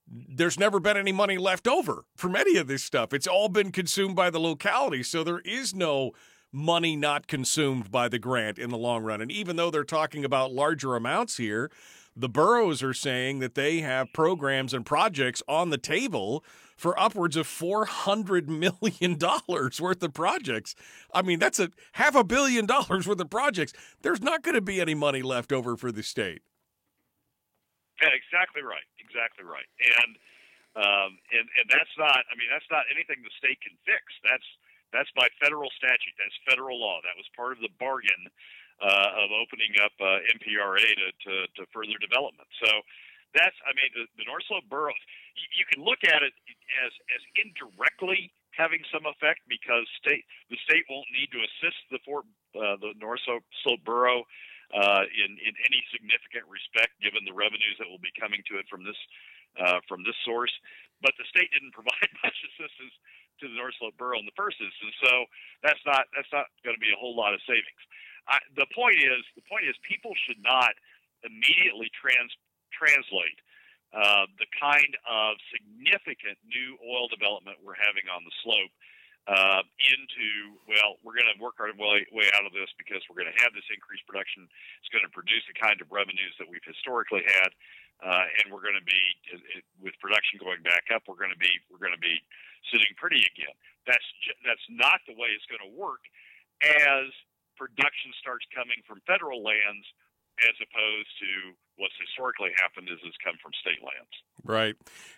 there's 0.06 0.58
never 0.58 0.80
been 0.80 0.96
any 0.96 1.12
money 1.12 1.38
left 1.38 1.66
over 1.66 2.04
from 2.16 2.36
any 2.36 2.56
of 2.56 2.66
this 2.66 2.82
stuff. 2.82 3.12
It's 3.12 3.26
all 3.26 3.48
been 3.48 3.72
consumed 3.72 4.16
by 4.16 4.30
the 4.30 4.40
locality. 4.40 5.02
So 5.02 5.24
there 5.24 5.40
is 5.40 5.74
no 5.74 6.12
money 6.52 6.96
not 6.96 7.26
consumed 7.26 7.90
by 7.90 8.08
the 8.08 8.18
grant 8.18 8.58
in 8.58 8.70
the 8.70 8.78
long 8.78 9.02
run. 9.02 9.20
And 9.20 9.32
even 9.32 9.56
though 9.56 9.70
they're 9.70 9.84
talking 9.84 10.24
about 10.24 10.52
larger 10.52 10.94
amounts 10.94 11.38
here, 11.38 11.70
the 12.14 12.28
boroughs 12.28 12.82
are 12.82 12.92
saying 12.92 13.38
that 13.38 13.54
they 13.54 13.80
have 13.80 14.12
programs 14.12 14.74
and 14.74 14.84
projects 14.84 15.42
on 15.48 15.70
the 15.70 15.78
table 15.78 16.44
for 16.76 16.98
upwards 17.00 17.36
of 17.36 17.46
$400 17.46 18.48
million 18.48 19.18
worth 19.80 20.02
of 20.02 20.12
projects. 20.12 20.74
I 21.14 21.22
mean, 21.22 21.38
that's 21.38 21.58
a 21.58 21.70
half 21.92 22.14
a 22.14 22.24
billion 22.24 22.66
dollars 22.66 23.08
worth 23.08 23.20
of 23.20 23.30
projects. 23.30 23.72
There's 24.02 24.20
not 24.20 24.42
going 24.42 24.56
to 24.56 24.60
be 24.60 24.80
any 24.80 24.94
money 24.94 25.22
left 25.22 25.52
over 25.52 25.76
for 25.76 25.90
the 25.90 26.02
state. 26.02 26.42
Yeah, 28.02 28.10
exactly 28.18 28.66
right. 28.66 28.84
Exactly 28.98 29.46
right. 29.46 29.68
And 30.02 30.12
um, 30.74 31.10
and 31.30 31.46
and 31.46 31.66
that's 31.70 31.94
not. 32.00 32.26
I 32.26 32.34
mean, 32.34 32.50
that's 32.50 32.66
not 32.72 32.88
anything 32.90 33.22
the 33.22 33.32
state 33.38 33.62
can 33.62 33.78
fix. 33.86 34.02
That's 34.26 34.48
that's 34.90 35.12
by 35.14 35.30
federal 35.38 35.70
statute. 35.78 36.16
That's 36.18 36.34
federal 36.50 36.82
law. 36.82 36.98
That 37.06 37.14
was 37.14 37.28
part 37.38 37.54
of 37.54 37.62
the 37.62 37.70
bargain 37.78 38.26
uh, 38.82 39.22
of 39.22 39.30
opening 39.30 39.78
up 39.78 39.94
uh, 40.02 40.18
NPRA 40.34 40.82
to, 40.82 41.08
to 41.30 41.34
to 41.46 41.62
further 41.70 41.94
development. 42.02 42.50
So 42.58 42.70
that's. 43.38 43.54
I 43.62 43.70
mean, 43.78 43.92
the, 43.94 44.04
the 44.18 44.26
North 44.26 44.42
Slope 44.50 44.66
Borough. 44.66 44.96
You, 45.38 45.62
you 45.62 45.66
can 45.70 45.84
look 45.86 46.02
at 46.02 46.26
it 46.26 46.34
as 46.82 46.92
as 47.14 47.22
indirectly 47.38 48.34
having 48.56 48.82
some 48.90 49.06
effect 49.06 49.46
because 49.46 49.86
state 50.02 50.26
the 50.50 50.58
state 50.66 50.84
won't 50.90 51.08
need 51.14 51.30
to 51.36 51.40
assist 51.40 51.78
the 51.94 52.02
Fort 52.02 52.26
uh, 52.58 52.80
the 52.82 52.98
North 52.98 53.22
Slope 53.28 53.84
Borough 53.86 54.26
uh, 54.72 55.04
in 55.04 55.36
in 55.36 55.54
any 55.68 55.80
significant 55.92 56.48
respect, 56.48 56.96
given 57.04 57.24
the 57.28 57.36
revenues 57.36 57.76
that 57.76 57.88
will 57.88 58.02
be 58.02 58.12
coming 58.16 58.40
to 58.48 58.56
it 58.56 58.66
from 58.72 58.84
this 58.84 58.98
uh, 59.60 59.84
from 59.88 60.02
this 60.04 60.16
source. 60.24 60.52
But 61.04 61.12
the 61.20 61.28
state 61.28 61.52
didn't 61.52 61.76
provide 61.78 62.10
much 62.24 62.36
assistance 62.52 62.94
to 63.40 63.48
the 63.48 63.56
North 63.56 63.76
Slope 63.76 63.96
Borough 64.00 64.20
in 64.20 64.28
the 64.28 64.36
first 64.38 64.60
instance, 64.60 64.96
so 65.04 65.28
that's 65.60 65.82
not 65.84 66.08
that's 66.16 66.30
not 66.32 66.48
going 66.64 66.76
to 66.76 66.82
be 66.82 66.92
a 66.92 66.98
whole 66.98 67.16
lot 67.16 67.36
of 67.36 67.40
savings. 67.44 67.82
I, 68.28 68.38
the 68.54 68.68
point 68.72 69.02
is 69.02 69.20
the 69.36 69.44
point 69.44 69.68
is 69.68 69.74
people 69.84 70.16
should 70.24 70.40
not 70.40 70.72
immediately 71.26 71.90
trans 71.92 72.32
translate 72.72 73.38
uh, 73.92 74.24
the 74.40 74.48
kind 74.56 74.96
of 75.04 75.36
significant 75.52 76.40
new 76.48 76.80
oil 76.80 77.12
development 77.12 77.60
we're 77.60 77.76
having 77.76 78.08
on 78.08 78.24
the 78.24 78.32
slope 78.40 78.72
uh, 79.30 79.62
into 79.78 80.58
well, 80.66 80.98
we're 81.06 81.14
going 81.14 81.30
to 81.30 81.38
work 81.38 81.62
our 81.62 81.70
way, 81.78 82.02
way 82.10 82.26
out 82.34 82.42
of 82.42 82.50
this 82.50 82.70
because 82.74 82.98
we're 83.06 83.22
going 83.22 83.30
to 83.30 83.40
have 83.42 83.54
this 83.54 83.66
increased 83.70 84.02
production. 84.10 84.50
It's 84.82 84.90
going 84.90 85.06
to 85.06 85.12
produce 85.14 85.46
the 85.46 85.54
kind 85.54 85.78
of 85.78 85.86
revenues 85.94 86.34
that 86.42 86.50
we've 86.50 86.64
historically 86.66 87.22
had, 87.22 87.50
uh, 88.02 88.26
and 88.42 88.50
we're 88.50 88.64
going 88.66 88.78
to 88.78 88.88
be 88.88 89.02
it, 89.30 89.62
with 89.78 89.94
production 90.02 90.42
going 90.42 90.62
back 90.66 90.90
up. 90.90 91.06
We're 91.06 91.20
going 91.20 91.34
to 91.34 91.38
be 91.38 91.54
we're 91.70 91.82
going 91.82 91.94
to 91.94 92.02
be 92.02 92.18
sitting 92.74 92.90
pretty 92.98 93.22
again. 93.30 93.54
That's 93.86 94.06
that's 94.42 94.66
not 94.66 94.98
the 95.06 95.14
way 95.14 95.30
it's 95.30 95.46
going 95.46 95.62
to 95.62 95.74
work 95.74 96.02
as 96.62 97.10
production 97.54 98.10
starts 98.18 98.46
coming 98.50 98.82
from 98.90 99.02
federal 99.06 99.42
lands 99.42 99.86
as 100.48 100.56
opposed 100.58 101.12
to 101.20 101.54
what's 101.78 101.94
historically 102.00 102.50
happened 102.58 102.88
is 102.88 102.98
it's 103.04 103.18
come 103.22 103.36
from 103.38 103.52
state 103.60 103.78
lands. 103.84 104.14
Right. 104.44 104.74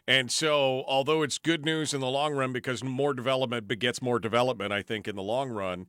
And 0.06 0.30
so, 0.30 0.84
although 0.86 1.22
it's 1.22 1.38
good 1.38 1.64
news 1.64 1.94
in 1.94 2.00
the 2.00 2.08
long 2.08 2.34
run 2.34 2.52
because 2.52 2.84
more 2.84 3.14
development 3.14 3.66
begets 3.66 4.02
more 4.02 4.18
development, 4.18 4.72
I 4.72 4.82
think, 4.82 5.08
in 5.08 5.16
the 5.16 5.22
long 5.22 5.50
run, 5.50 5.86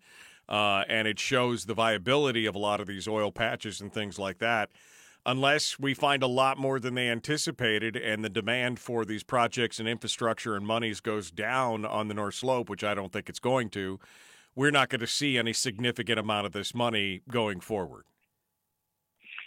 uh, 0.48 0.84
and 0.88 1.08
it 1.08 1.20
shows 1.20 1.66
the 1.66 1.74
viability 1.74 2.46
of 2.46 2.56
a 2.56 2.60
lot 2.60 2.80
of 2.80 2.88
these 2.88 3.08
oil 3.08 3.32
patches 3.32 3.82
and 3.82 3.94
things 3.94 4.18
like 4.18 4.38
that. 4.40 4.70
Unless 5.26 5.80
we 5.80 5.96
find 5.96 6.22
a 6.22 6.28
lot 6.28 6.60
more 6.60 6.80
than 6.80 6.94
they 6.94 7.10
anticipated 7.10 7.96
and 7.96 8.24
the 8.24 8.30
demand 8.30 8.80
for 8.80 9.04
these 9.04 9.24
projects 9.24 9.80
and 9.80 9.90
infrastructure 9.90 10.56
and 10.56 10.68
monies 10.68 11.02
goes 11.02 11.32
down 11.32 11.84
on 11.84 12.08
the 12.08 12.14
North 12.14 12.36
Slope, 12.36 12.70
which 12.70 12.84
I 12.84 12.94
don't 12.94 13.12
think 13.12 13.28
it's 13.28 13.40
going 13.40 13.70
to, 13.72 14.00
we're 14.56 14.72
not 14.72 14.90
going 14.90 15.02
to 15.02 15.08
see 15.08 15.38
any 15.38 15.52
significant 15.52 16.20
amount 16.20 16.46
of 16.46 16.54
this 16.54 16.76
money 16.76 17.22
going 17.30 17.60
forward. 17.60 18.06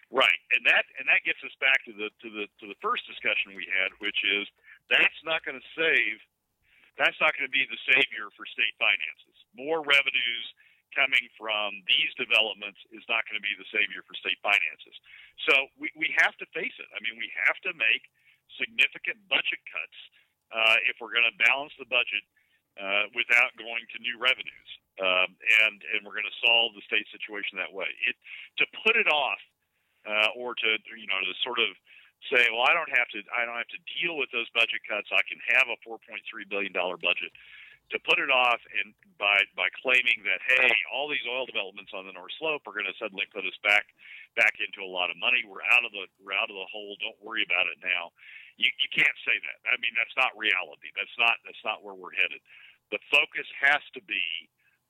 Right, 0.09 0.41
and 0.57 0.65
that 0.65 0.89
and 0.97 1.05
that 1.11 1.21
gets 1.29 1.41
us 1.45 1.53
back 1.61 1.85
to 1.85 1.93
the 1.93 2.09
to 2.25 2.29
the 2.33 2.47
to 2.63 2.67
the 2.67 2.79
first 2.81 3.05
discussion 3.05 3.53
we 3.53 3.69
had, 3.69 3.93
which 4.01 4.17
is 4.25 4.49
That's 4.89 5.21
not 5.25 5.45
going 5.45 5.61
to 5.61 5.69
save. 5.77 6.17
That's 6.97 7.17
not 7.21 7.37
going 7.37 7.47
to 7.49 7.55
be 7.55 7.65
the 7.69 7.81
savior 7.93 8.33
for 8.35 8.45
state 8.49 8.75
finances. 8.81 9.37
More 9.55 9.85
revenues 9.85 10.47
coming 10.97 11.25
from 11.37 11.85
these 11.87 12.11
developments 12.17 12.81
is 12.91 13.05
not 13.07 13.23
going 13.29 13.37
to 13.39 13.45
be 13.45 13.55
the 13.61 13.69
savior 13.71 14.03
for 14.09 14.17
state 14.17 14.41
finances. 14.41 14.97
So 15.47 15.55
we, 15.79 15.93
we 15.95 16.11
have 16.19 16.35
to 16.41 16.47
face 16.57 16.75
it. 16.81 16.89
I 16.97 16.99
mean, 17.05 17.21
we 17.21 17.29
have 17.47 17.61
to 17.69 17.73
make 17.77 18.09
significant 18.57 19.21
budget 19.29 19.61
cuts 19.69 19.99
uh, 20.51 20.77
if 20.89 20.99
we're 20.99 21.13
going 21.13 21.29
to 21.29 21.37
balance 21.45 21.77
the 21.77 21.87
budget 21.87 22.25
uh, 22.81 23.13
without 23.13 23.53
going 23.61 23.85
to 23.95 23.99
new 24.01 24.17
revenues. 24.17 24.71
Um, 24.99 25.35
and 25.65 25.79
and 25.95 25.99
we're 26.03 26.17
going 26.19 26.29
to 26.29 26.41
solve 26.45 26.75
the 26.75 26.85
state 26.85 27.07
situation 27.15 27.57
that 27.59 27.73
way. 27.73 27.89
It 28.09 28.17
to 28.61 28.67
put 28.85 28.99
it 28.99 29.07
off 29.09 29.41
uh, 30.09 30.33
or 30.41 30.57
to 30.57 30.69
you 30.97 31.07
know 31.07 31.21
to 31.21 31.35
sort 31.45 31.61
of 31.61 31.69
say, 32.33 32.51
well, 32.51 32.67
I 32.67 32.75
don't 32.75 32.91
have 32.91 33.07
to 33.15 33.21
I 33.31 33.45
don't 33.45 33.61
have 33.61 33.71
to 33.71 33.83
deal 34.01 34.17
with 34.17 34.33
those 34.33 34.49
budget 34.57 34.83
cuts. 34.89 35.13
I 35.13 35.23
can 35.29 35.39
have 35.55 35.71
a 35.71 35.79
4.3 35.85 36.01
billion 36.49 36.73
dollar 36.73 36.97
budget. 36.99 37.31
To 37.97 37.97
put 38.05 38.21
it 38.21 38.29
off 38.29 38.61
and 38.85 38.93
by 39.17 39.41
by 39.57 39.73
claiming 39.81 40.21
that 40.29 40.45
hey, 40.45 40.69
all 40.93 41.09
these 41.09 41.25
oil 41.25 41.49
developments 41.49 41.97
on 41.97 42.05
the 42.05 42.13
North 42.13 42.33
Slope 42.37 42.69
are 42.69 42.77
going 42.77 42.89
to 42.89 42.97
suddenly 43.01 43.25
put 43.33 43.49
us 43.49 43.57
back 43.65 43.89
back 44.37 44.61
into 44.61 44.85
a 44.85 44.91
lot 44.91 45.09
of 45.09 45.17
money. 45.17 45.41
We're 45.49 45.65
out 45.73 45.89
of 45.89 45.93
the 45.97 46.05
we're 46.21 46.37
out 46.37 46.53
of 46.53 46.57
the 46.59 46.69
hole. 46.69 47.01
Don't 47.01 47.17
worry 47.25 47.49
about 47.49 47.65
it 47.71 47.81
now. 47.81 48.13
You, 48.61 48.69
you 48.83 48.91
can't 48.93 49.19
say 49.25 49.39
that. 49.39 49.59
I 49.71 49.79
mean, 49.81 49.95
that's 49.97 50.13
not 50.21 50.37
reality. 50.37 50.93
That's 51.01 51.17
not 51.17 51.41
that's 51.49 51.65
not 51.65 51.81
where 51.81 51.97
we're 51.97 52.13
headed. 52.13 52.45
The 52.93 53.01
focus 53.09 53.49
has 53.65 53.81
to 53.97 54.05
be 54.05 54.21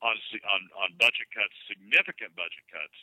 on 0.03 0.19
on, 0.51 0.61
on 0.83 0.89
budget 0.99 1.31
cuts, 1.31 1.55
significant 1.71 2.35
budget 2.35 2.67
cuts, 2.67 2.99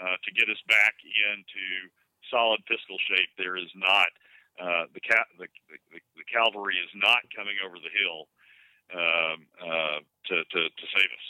uh, 0.00 0.16
to 0.22 0.30
get 0.34 0.50
us 0.50 0.60
back 0.68 0.94
into 1.04 1.90
solid 2.30 2.60
fiscal 2.66 2.98
shape. 3.08 3.30
There 3.38 3.56
is 3.56 3.70
not 3.76 4.10
uh, 4.60 4.86
the, 4.94 5.00
ca- 5.00 5.30
the, 5.38 5.46
the 5.90 6.00
the 6.16 6.26
cavalry 6.30 6.76
is 6.78 6.90
not 6.94 7.26
coming 7.34 7.56
over 7.64 7.74
the 7.74 7.90
hill 7.90 8.30
um, 8.94 9.46
uh, 9.58 9.98
to, 10.30 10.34
to 10.44 10.60
to 10.70 10.84
save 10.94 11.10
us. 11.10 11.26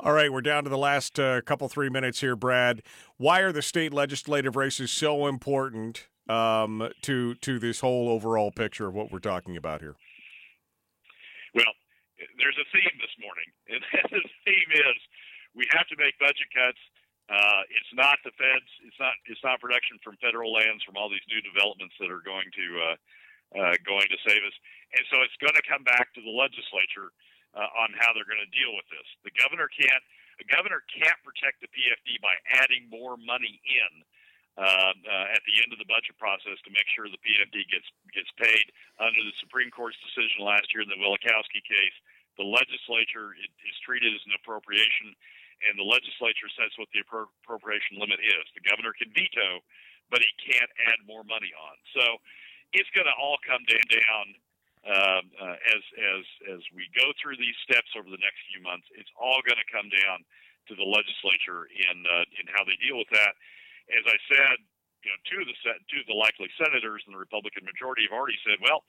All 0.00 0.12
right, 0.12 0.32
we're 0.32 0.42
down 0.42 0.64
to 0.64 0.70
the 0.70 0.78
last 0.78 1.20
uh, 1.20 1.40
couple 1.42 1.68
three 1.68 1.88
minutes 1.88 2.20
here, 2.20 2.34
Brad. 2.34 2.82
Why 3.16 3.40
are 3.40 3.52
the 3.52 3.62
state 3.62 3.92
legislative 3.92 4.56
races 4.56 4.90
so 4.90 5.26
important 5.26 6.08
um, 6.28 6.90
to 7.02 7.34
to 7.36 7.58
this 7.58 7.80
whole 7.80 8.08
overall 8.08 8.50
picture 8.50 8.88
of 8.88 8.94
what 8.94 9.12
we're 9.12 9.20
talking 9.20 9.56
about 9.56 9.80
here? 9.80 9.94
Well, 11.54 11.72
there's 12.38 12.58
a 12.58 12.66
theme 12.72 12.98
this 12.98 13.14
morning, 13.22 13.48
and 13.70 14.10
the 14.10 14.28
theme 14.44 14.70
is 14.72 14.98
we 15.54 15.66
have 15.70 15.86
to 15.88 15.96
make 15.96 16.18
budget 16.18 16.50
cuts. 16.50 16.78
Uh, 17.24 17.62
it's 17.72 17.92
not 17.96 18.20
the 18.20 18.32
feds. 18.36 18.68
It's 18.84 19.00
not. 19.00 19.16
It's 19.24 19.40
not 19.40 19.56
production 19.56 19.96
from 20.04 20.20
federal 20.20 20.52
lands 20.52 20.84
from 20.84 21.00
all 21.00 21.08
these 21.08 21.24
new 21.24 21.40
developments 21.40 21.96
that 21.96 22.12
are 22.12 22.20
going 22.20 22.44
to 22.52 22.66
uh, 22.76 22.96
uh, 23.56 23.74
going 23.80 24.04
to 24.12 24.18
save 24.28 24.44
us. 24.44 24.56
And 24.92 25.04
so 25.08 25.24
it's 25.24 25.36
going 25.40 25.56
to 25.56 25.64
come 25.64 25.88
back 25.88 26.12
to 26.14 26.20
the 26.20 26.28
legislature 26.28 27.16
uh, 27.56 27.80
on 27.80 27.96
how 27.96 28.12
they're 28.12 28.28
going 28.28 28.44
to 28.44 28.52
deal 28.52 28.76
with 28.76 28.84
this. 28.92 29.08
The 29.24 29.32
governor 29.40 29.72
can't. 29.72 30.04
The 30.36 30.48
governor 30.52 30.84
can't 30.90 31.16
protect 31.24 31.64
the 31.64 31.70
PFD 31.72 32.20
by 32.20 32.34
adding 32.60 32.90
more 32.92 33.16
money 33.16 33.56
in 33.64 33.92
uh, 34.60 34.92
uh, 34.92 35.26
at 35.32 35.40
the 35.48 35.64
end 35.64 35.72
of 35.72 35.80
the 35.80 35.88
budget 35.88 36.20
process 36.20 36.60
to 36.68 36.70
make 36.76 36.84
sure 36.92 37.08
the 37.08 37.22
PFD 37.24 37.64
gets 37.72 37.88
gets 38.12 38.28
paid 38.36 38.68
under 39.00 39.24
the 39.24 39.32
Supreme 39.40 39.72
Court's 39.72 39.96
decision 40.04 40.44
last 40.44 40.68
year 40.76 40.84
in 40.84 40.92
the 40.92 41.00
Wielechowski 41.00 41.64
case 41.64 41.96
the 42.36 42.46
legislature 42.46 43.34
is 43.38 43.76
treated 43.86 44.10
as 44.10 44.22
an 44.26 44.34
appropriation, 44.34 45.14
and 45.62 45.78
the 45.78 45.86
legislature 45.86 46.50
sets 46.54 46.74
what 46.76 46.90
the 46.90 47.02
appropriation 47.04 48.00
limit 48.00 48.18
is. 48.20 48.44
The 48.54 48.64
governor 48.66 48.92
can 48.96 49.10
veto, 49.14 49.62
but 50.10 50.20
he 50.20 50.30
can't 50.42 50.70
add 50.90 51.02
more 51.06 51.22
money 51.24 51.50
on. 51.54 51.74
So 51.94 52.04
it's 52.74 52.90
going 52.92 53.08
to 53.08 53.16
all 53.16 53.38
come 53.46 53.62
down, 53.68 54.24
um, 54.84 55.22
uh, 55.40 55.56
as 55.74 55.82
as 55.96 56.24
as 56.58 56.62
we 56.74 56.90
go 56.92 57.14
through 57.16 57.40
these 57.40 57.56
steps 57.64 57.94
over 57.96 58.10
the 58.10 58.20
next 58.20 58.42
few 58.52 58.60
months. 58.60 58.84
It's 58.98 59.10
all 59.16 59.40
going 59.46 59.60
to 59.60 59.68
come 59.70 59.88
down 59.88 60.26
to 60.68 60.74
the 60.76 60.84
legislature 60.84 61.70
in 61.70 61.96
uh, 62.04 62.24
in 62.40 62.44
how 62.52 62.66
they 62.66 62.76
deal 62.82 62.98
with 63.00 63.10
that. 63.14 63.32
As 63.92 64.04
I 64.04 64.18
said, 64.28 64.56
you 65.04 65.12
know, 65.12 65.18
two 65.28 65.40
of 65.40 65.48
the 65.48 65.56
two 65.88 66.00
of 66.04 66.08
the 66.08 66.18
likely 66.18 66.48
senators 66.60 67.04
in 67.08 67.16
the 67.16 67.20
Republican 67.20 67.64
majority 67.64 68.04
have 68.08 68.16
already 68.16 68.40
said, 68.44 68.60
well 68.60 68.84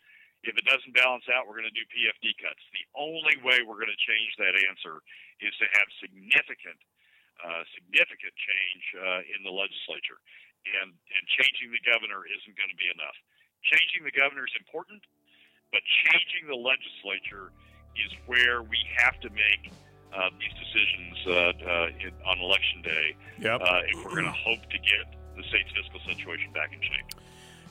if 0.45 0.53
it 0.53 0.65
doesn't 0.65 0.93
balance 0.93 1.25
out, 1.33 1.49
we're 1.49 1.57
going 1.57 1.69
to 1.69 1.77
do 1.77 1.85
PFD 1.89 2.37
cuts. 2.37 2.61
The 2.69 2.85
only 2.93 3.35
way 3.41 3.65
we're 3.65 3.81
going 3.81 3.93
to 3.93 4.03
change 4.05 4.31
that 4.37 4.53
answer 4.69 5.01
is 5.41 5.53
to 5.57 5.67
have 5.73 5.87
significant, 5.99 6.77
uh, 7.41 7.65
significant 7.73 8.33
change 8.37 8.83
uh, 8.95 9.33
in 9.33 9.41
the 9.41 9.53
legislature, 9.53 10.21
and 10.81 10.93
and 10.93 11.23
changing 11.41 11.73
the 11.73 11.81
governor 11.83 12.25
isn't 12.29 12.55
going 12.55 12.71
to 12.71 12.79
be 12.79 12.89
enough. 12.93 13.17
Changing 13.65 14.05
the 14.05 14.13
governor 14.13 14.45
is 14.45 14.55
important, 14.57 15.01
but 15.73 15.81
changing 16.05 16.45
the 16.45 16.57
legislature 16.57 17.49
is 17.97 18.11
where 18.29 18.61
we 18.61 18.77
have 19.01 19.17
to 19.25 19.29
make 19.33 19.73
uh, 20.13 20.29
these 20.37 20.53
decisions 20.61 21.15
uh, 21.27 21.33
uh, 21.33 22.03
in, 22.05 22.11
on 22.23 22.39
election 22.39 22.81
day 22.81 23.15
yep. 23.39 23.59
Uh, 23.61 23.81
if 23.87 23.97
we're 24.03 24.15
going 24.15 24.29
to 24.29 24.39
hope 24.45 24.61
to 24.69 24.79
get 24.79 25.09
the 25.35 25.43
state's 25.49 25.71
fiscal 25.75 25.99
situation 26.07 26.51
back 26.53 26.71
in 26.71 26.79
shape. 26.79 27.24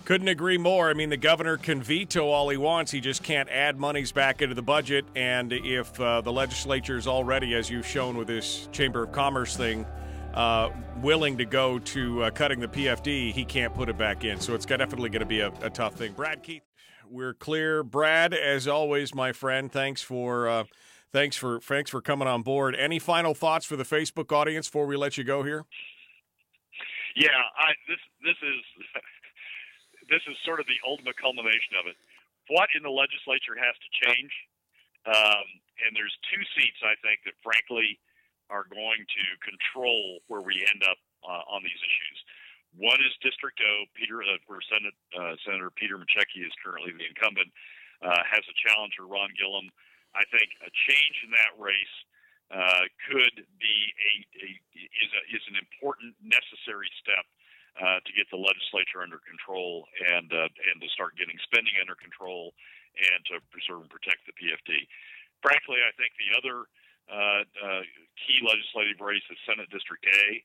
Couldn't 0.04 0.28
agree 0.28 0.58
more. 0.58 0.90
I 0.90 0.94
mean, 0.94 1.08
the 1.08 1.16
governor 1.16 1.56
can 1.56 1.82
veto 1.82 2.28
all 2.28 2.50
he 2.50 2.58
wants. 2.58 2.92
He 2.92 3.00
just 3.00 3.22
can't 3.22 3.48
add 3.48 3.78
monies 3.78 4.12
back 4.12 4.42
into 4.42 4.54
the 4.54 4.62
budget. 4.62 5.06
And 5.16 5.50
if 5.50 5.98
uh, 5.98 6.20
the 6.20 6.32
legislature 6.32 6.98
is 6.98 7.06
already, 7.06 7.54
as 7.54 7.70
you've 7.70 7.86
shown 7.86 8.18
with 8.18 8.26
this 8.26 8.68
Chamber 8.70 9.04
of 9.04 9.12
Commerce 9.12 9.56
thing, 9.56 9.86
uh, 10.34 10.68
willing 11.00 11.38
to 11.38 11.46
go 11.46 11.78
to 11.78 12.24
uh, 12.24 12.30
cutting 12.30 12.60
the 12.60 12.68
PFD, 12.68 13.32
he 13.32 13.46
can't 13.46 13.72
put 13.72 13.88
it 13.88 13.96
back 13.96 14.24
in. 14.24 14.38
So 14.40 14.54
it's 14.54 14.66
definitely 14.66 15.08
going 15.08 15.20
to 15.20 15.26
be 15.26 15.40
a, 15.40 15.50
a, 15.62 15.70
tough 15.70 15.94
thing. 15.94 16.12
Brad 16.12 16.42
Keith, 16.42 16.64
we're 17.08 17.32
clear. 17.32 17.82
Brad, 17.82 18.34
as 18.34 18.68
always, 18.68 19.14
my 19.14 19.32
friend, 19.32 19.72
thanks 19.72 20.02
for 20.02 20.48
uh, 20.48 20.64
thanks 21.12 21.36
for 21.36 21.60
thanks 21.60 21.90
for 21.90 22.02
coming 22.02 22.28
on 22.28 22.42
board. 22.42 22.74
Any 22.76 22.98
final 22.98 23.32
thoughts 23.32 23.64
for 23.64 23.76
the 23.76 23.84
Facebook 23.84 24.32
audience 24.32 24.68
before 24.68 24.86
we 24.86 24.96
let 24.96 25.16
you 25.16 25.24
go 25.24 25.44
here? 25.44 25.64
Yeah, 27.16 27.28
I, 27.56 27.72
this 27.88 28.00
this 28.22 28.36
is 28.42 28.64
this 30.08 30.24
is 30.28 30.36
sort 30.44 30.60
of 30.60 30.66
the 30.66 30.80
ultimate 30.84 31.16
culmination 31.16 31.76
of 31.80 31.88
it. 31.88 31.96
What 32.52 32.68
in 32.76 32.84
the 32.84 32.92
legislature 32.92 33.56
has 33.56 33.72
to 33.72 33.88
change? 34.04 34.32
Um, 35.04 35.46
and 35.84 35.92
there's 35.92 36.12
two 36.32 36.40
seats 36.56 36.80
I 36.80 36.96
think 37.04 37.24
that 37.28 37.36
frankly 37.44 38.00
are 38.52 38.68
going 38.68 39.04
to 39.04 39.24
control 39.40 40.20
where 40.28 40.44
we 40.44 40.60
end 40.72 40.84
up 40.84 41.00
uh, 41.24 41.44
on 41.48 41.64
these 41.64 41.80
issues. 41.80 42.18
One 42.76 42.98
is 43.00 43.12
District 43.22 43.56
O. 43.60 43.72
Peter, 43.94 44.20
uh, 44.20 44.40
where 44.50 44.60
Senate, 44.66 44.96
uh, 45.14 45.38
Senator 45.46 45.70
Peter 45.72 45.96
Micciche 45.96 46.42
is 46.42 46.52
currently 46.60 46.92
the 46.92 47.06
incumbent, 47.06 47.48
uh, 48.02 48.20
has 48.26 48.44
a 48.44 48.56
challenger, 48.66 49.06
Ron 49.06 49.32
Gillham. 49.38 49.70
I 50.12 50.26
think 50.28 50.50
a 50.60 50.70
change 50.90 51.16
in 51.24 51.30
that 51.32 51.54
race 51.56 51.96
uh, 52.52 52.84
could 53.08 53.46
be 53.56 53.76
a, 53.88 54.12
a 54.44 54.48
is 54.84 55.10
a, 55.10 55.22
is 55.32 55.44
an 55.48 55.56
important 55.56 56.12
necessary 56.20 56.90
step 57.00 57.24
uh, 57.74 57.98
to 58.06 58.10
get 58.14 58.30
the 58.30 58.38
legislature 58.38 59.02
under 59.02 59.18
control 59.26 59.86
and 60.14 60.30
uh, 60.30 60.46
and 60.70 60.78
to 60.78 60.88
start 60.94 61.18
getting 61.18 61.34
spending 61.42 61.74
under 61.82 61.98
control 61.98 62.54
and 62.94 63.20
to 63.26 63.42
preserve 63.50 63.82
and 63.82 63.90
protect 63.90 64.22
the 64.30 64.34
PFD. 64.38 64.86
Frankly, 65.42 65.82
I 65.82 65.90
think 65.98 66.14
the 66.14 66.30
other 66.38 66.56
uh, 67.10 67.42
uh, 67.42 67.82
key 68.14 68.38
legislative 68.46 69.02
race 69.02 69.26
is 69.26 69.38
Senate 69.42 69.66
District 69.74 70.06
A, 70.06 70.40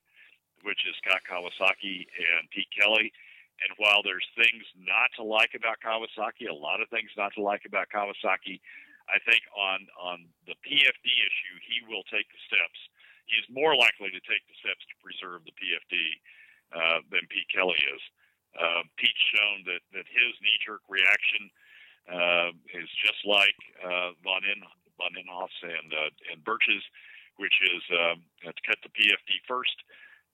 which 0.65 0.82
is 0.89 0.98
Scott 1.06 1.22
Kawasaki 1.24 2.10
and 2.10 2.50
Pete 2.50 2.70
Kelly. 2.74 3.13
And 3.60 3.76
while 3.78 4.02
there's 4.02 4.26
things 4.39 4.63
not 4.80 5.12
to 5.20 5.24
like 5.24 5.52
about 5.54 5.84
Kawasaki, 5.84 6.48
a 6.50 6.56
lot 6.56 6.82
of 6.82 6.89
things 6.89 7.12
not 7.13 7.36
to 7.36 7.44
like 7.44 7.68
about 7.68 7.92
Kawasaki, 7.94 8.58
I 9.06 9.22
think 9.22 9.46
on 9.54 9.86
on 10.02 10.26
the 10.50 10.58
PFD 10.65 11.06
issue, 11.06 11.56
he 11.62 11.86
will 11.86 12.06
take 12.10 12.26
the 12.34 12.42
steps. 12.50 12.80
He's 13.30 13.46
more 13.54 13.78
likely 13.78 14.10
to 14.10 14.22
take 14.26 14.42
the 14.50 14.58
steps 14.58 14.82
to 14.90 14.96
preserve 15.06 15.46
the 15.46 15.54
PFD 15.54 15.94
uh, 16.80 17.04
than 17.12 17.27
Pete 17.27 17.52
Kelly 17.52 17.80
is. 17.92 18.04
Uh, 18.56 18.88
Pete's 18.96 19.25
shown 19.36 19.67
that, 19.67 19.84
that 19.92 20.08
his 20.08 20.32
knee 20.40 20.60
jerk 20.63 20.82
reaction 20.88 21.52
uh, 22.08 22.50
is 22.73 22.90
just 23.04 23.21
like 23.27 23.60
uh, 23.84 24.15
Von, 24.23 24.42
In, 24.48 24.63
Von 24.98 25.13
Imhof's 25.13 25.60
and, 25.62 25.92
uh, 25.92 26.12
and 26.34 26.40
Birch's, 26.42 26.82
which 27.38 27.54
is 27.62 27.84
um, 27.94 28.23
to 28.48 28.62
cut 28.65 28.80
the 28.82 28.92
PFD 28.96 29.44
first. 29.46 29.75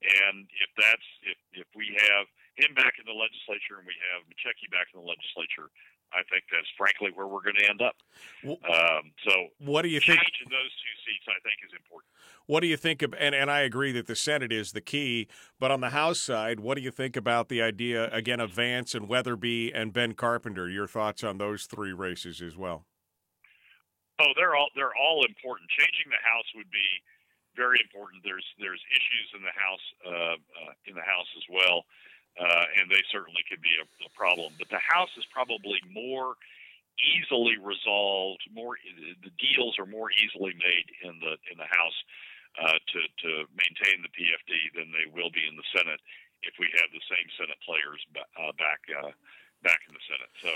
And 0.05 0.45
if 0.61 0.69
that's 0.77 1.07
if, 1.25 1.65
if 1.65 1.69
we 1.73 1.95
have 1.97 2.29
him 2.55 2.75
back 2.77 2.99
in 3.01 3.07
the 3.07 3.15
legislature 3.15 3.79
and 3.79 3.87
we 3.87 3.95
have 4.13 4.27
Micciche 4.29 4.69
back 4.69 4.91
in 4.93 5.01
the 5.01 5.07
legislature, 5.07 5.71
I 6.15 6.23
think 6.31 6.47
that's 6.51 6.67
frankly 6.77 7.11
where 7.13 7.27
we're 7.27 7.43
going 7.43 7.59
to 7.59 7.69
end 7.69 7.81
up. 7.81 7.95
Um, 8.47 9.11
so, 9.27 9.33
what 9.59 9.81
do 9.81 9.89
you 9.89 9.99
think? 9.99 10.19
Changing 10.19 10.47
those 10.47 10.71
two 10.79 10.95
seats, 11.03 11.27
I 11.27 11.39
think, 11.43 11.59
is 11.67 11.75
important. 11.75 12.07
What 12.47 12.61
do 12.61 12.67
you 12.67 12.77
think 12.77 13.01
of? 13.01 13.13
And, 13.19 13.35
and 13.35 13.51
I 13.51 13.61
agree 13.61 13.91
that 13.91 14.07
the 14.07 14.15
Senate 14.15 14.53
is 14.53 14.71
the 14.71 14.81
key, 14.81 15.27
but 15.59 15.71
on 15.71 15.81
the 15.81 15.89
House 15.89 16.21
side, 16.21 16.59
what 16.59 16.77
do 16.77 16.81
you 16.81 16.91
think 16.91 17.17
about 17.17 17.49
the 17.49 17.61
idea 17.61 18.09
again 18.11 18.39
of 18.39 18.51
Vance 18.51 18.95
and 18.95 19.09
Weatherby 19.09 19.73
and 19.73 19.91
Ben 19.91 20.13
Carpenter? 20.13 20.69
Your 20.69 20.87
thoughts 20.87 21.23
on 21.23 21.37
those 21.37 21.65
three 21.65 21.91
races 21.91 22.41
as 22.41 22.55
well? 22.55 22.85
Oh, 24.19 24.31
they're 24.37 24.55
all 24.55 24.69
they're 24.75 24.95
all 24.95 25.25
important. 25.27 25.69
Changing 25.69 26.07
the 26.07 26.23
House 26.23 26.47
would 26.55 26.71
be 26.71 26.87
very 27.57 27.83
important. 27.83 28.23
There's 28.23 28.45
there's 28.59 28.81
issues 28.87 29.27
in 29.35 29.41
the 29.43 29.51
House 29.51 29.85
uh, 30.07 30.37
uh, 30.39 30.73
in 30.87 30.95
the 30.95 31.03
House 31.03 31.27
as 31.35 31.43
well 31.51 31.83
uh, 32.35 32.65
and 32.79 32.91
they 32.91 33.03
certainly 33.11 33.43
could 33.47 33.63
be 33.63 33.71
a, 33.79 33.85
a, 34.03 34.11
problem. 34.11 34.51
But 34.59 34.67
the 34.67 34.83
House 34.83 35.11
is 35.15 35.23
probably 35.31 35.79
more 35.87 36.35
easily 36.99 37.55
resolved. 37.59 38.43
More 38.51 38.75
the 39.23 39.31
deals 39.39 39.79
are 39.79 39.87
more 39.87 40.11
easily 40.19 40.55
made 40.55 40.87
in 41.03 41.19
the 41.23 41.39
in 41.51 41.55
the 41.55 41.69
House 41.71 41.99
uh, 42.59 42.75
to 42.75 42.99
to 43.23 43.31
maintain 43.55 44.03
the 44.03 44.11
PFD 44.11 44.75
than 44.75 44.91
they 44.91 45.07
will 45.07 45.31
be 45.31 45.47
in 45.47 45.55
the 45.55 45.67
Senate 45.71 45.99
if 46.43 46.55
we 46.59 46.67
have 46.75 46.91
the 46.91 47.03
same 47.07 47.27
Senate 47.39 47.59
players 47.63 47.99
uh, 48.15 48.51
back 48.59 48.83
uh, 48.91 49.11
back 49.63 49.79
in 49.87 49.95
the 49.95 50.05
Senate. 50.07 50.31
So, 50.43 50.51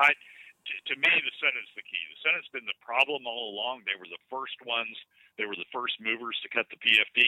I 0.00 0.12
to, 0.12 0.74
to 0.92 0.94
me 1.00 1.10
the 1.10 1.36
Senate 1.40 1.64
is 1.64 1.74
the 1.74 1.86
key. 1.86 2.02
The 2.12 2.22
Senate's 2.28 2.52
been 2.52 2.68
the 2.68 2.78
problem 2.84 3.24
all 3.24 3.56
along. 3.56 3.88
They 3.88 3.98
were 3.98 4.08
the 4.08 4.20
first 4.30 4.56
ones. 4.62 4.94
They 5.40 5.48
were 5.48 5.56
the 5.56 5.68
first 5.72 5.96
movers 5.98 6.36
to 6.44 6.48
cut 6.52 6.68
the 6.68 6.80
PFD. 6.80 7.24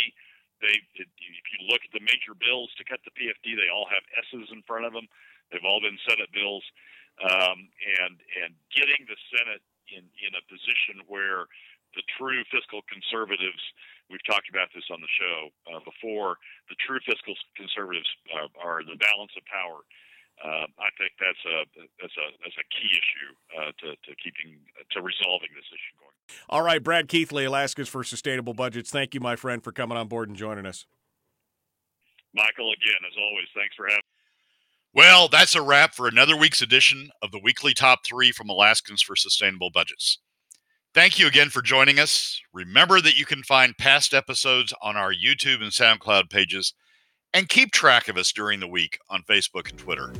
They, 0.63 0.75
if 0.99 1.09
you 1.55 1.61
look 1.67 1.83
at 1.83 1.93
the 1.93 2.05
major 2.05 2.35
bills 2.37 2.71
to 2.79 2.85
cut 2.85 3.03
the 3.03 3.15
PFD, 3.15 3.59
they 3.59 3.71
all 3.71 3.89
have 3.91 4.05
S's 4.31 4.51
in 4.53 4.63
front 4.67 4.87
of 4.87 4.93
them. 4.93 5.07
They've 5.51 5.65
all 5.67 5.81
been 5.81 5.99
Senate 6.09 6.31
bills, 6.33 6.65
um, 7.23 7.69
and 8.01 8.15
and 8.43 8.51
getting 8.73 9.07
the 9.07 9.19
Senate 9.35 9.63
in 9.93 10.05
in 10.25 10.33
a 10.35 10.43
position 10.49 11.05
where 11.07 11.47
the 11.95 12.03
true 12.19 12.43
fiscal 12.51 12.83
conservatives 12.91 13.61
we've 14.11 14.25
talked 14.27 14.51
about 14.51 14.69
this 14.75 14.85
on 14.91 15.01
the 15.01 15.13
show 15.17 15.39
uh, 15.71 15.81
before. 15.87 16.37
The 16.69 16.79
true 16.83 17.01
fiscal 17.07 17.35
conservatives 17.57 18.09
uh, 18.35 18.51
are 18.61 18.83
the 18.83 18.99
balance 18.99 19.33
of 19.39 19.45
power. 19.47 19.87
Uh, 20.43 20.67
I 20.83 20.91
think 20.99 21.15
that's 21.23 21.45
a 21.47 21.57
that's 22.03 22.19
a 22.19 22.27
that's 22.43 22.59
a 22.59 22.67
key 22.75 22.91
issue 22.91 23.31
uh, 23.55 23.71
to 23.85 23.89
to 23.95 24.11
keeping 24.19 24.59
to 24.91 24.99
resolving 24.99 25.55
this 25.55 25.69
issue. 25.71 26.04
All 26.49 26.62
right, 26.62 26.83
Brad 26.83 27.09
Keithley, 27.09 27.45
Alaskans 27.45 27.89
for 27.89 28.05
Sustainable 28.05 28.55
Budgets. 28.55 28.91
Thank 28.91 29.14
you, 29.14 29.20
my 29.20 29.37
friend, 29.37 29.62
for 29.62 29.72
coming 29.72 29.99
on 29.99 30.09
board 30.09 30.29
and 30.29 30.37
joining 30.37 30.66
us. 30.66 30.87
Michael, 32.35 32.72
again, 32.72 33.01
as 33.07 33.16
always, 33.18 33.47
thanks 33.55 33.75
for 33.77 33.87
having. 33.87 34.03
Well, 34.95 35.29
that's 35.29 35.57
a 35.57 35.62
wrap 35.62 35.95
for 35.95 36.07
another 36.07 36.37
week's 36.37 36.62
edition 36.62 37.11
of 37.22 37.33
the 37.33 37.41
weekly 37.43 37.75
top 37.75 38.05
three 38.05 38.31
from 38.31 38.49
Alaskans 38.49 39.03
for 39.03 39.16
Sustainable 39.16 39.70
Budgets. 39.70 40.18
Thank 40.95 41.18
you 41.18 41.27
again 41.27 41.51
for 41.51 41.62
joining 41.62 41.99
us. 41.99 42.41
Remember 42.53 43.01
that 43.01 43.18
you 43.18 43.25
can 43.25 43.43
find 43.43 43.77
past 43.77 44.14
episodes 44.14 44.72
on 44.81 44.97
our 44.97 45.12
YouTube 45.12 45.62
and 45.62 45.72
SoundCloud 45.72 46.31
pages 46.31 46.75
and 47.33 47.49
keep 47.49 47.72
track 47.72 48.07
of 48.07 48.16
us 48.16 48.31
during 48.31 48.61
the 48.61 48.68
week 48.68 48.99
on 49.11 49.25
Facebook 49.29 49.68
and 49.70 49.79
Twitter. 49.79 50.12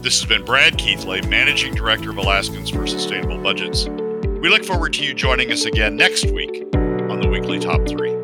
This 0.00 0.20
has 0.20 0.28
been 0.28 0.44
Brad 0.44 0.76
Keithley, 0.76 1.22
Managing 1.22 1.72
Director 1.72 2.10
of 2.10 2.18
Alaskans 2.18 2.70
for 2.70 2.88
Sustainable 2.88 3.40
Budgets. 3.40 3.86
We 4.42 4.48
look 4.48 4.64
forward 4.64 4.92
to 4.94 5.04
you 5.04 5.14
joining 5.14 5.52
us 5.52 5.66
again 5.66 5.94
next 5.94 6.24
week 6.32 6.64
on 6.74 7.20
the 7.20 7.28
Weekly 7.28 7.60
Top 7.60 7.86
3. 7.86 8.21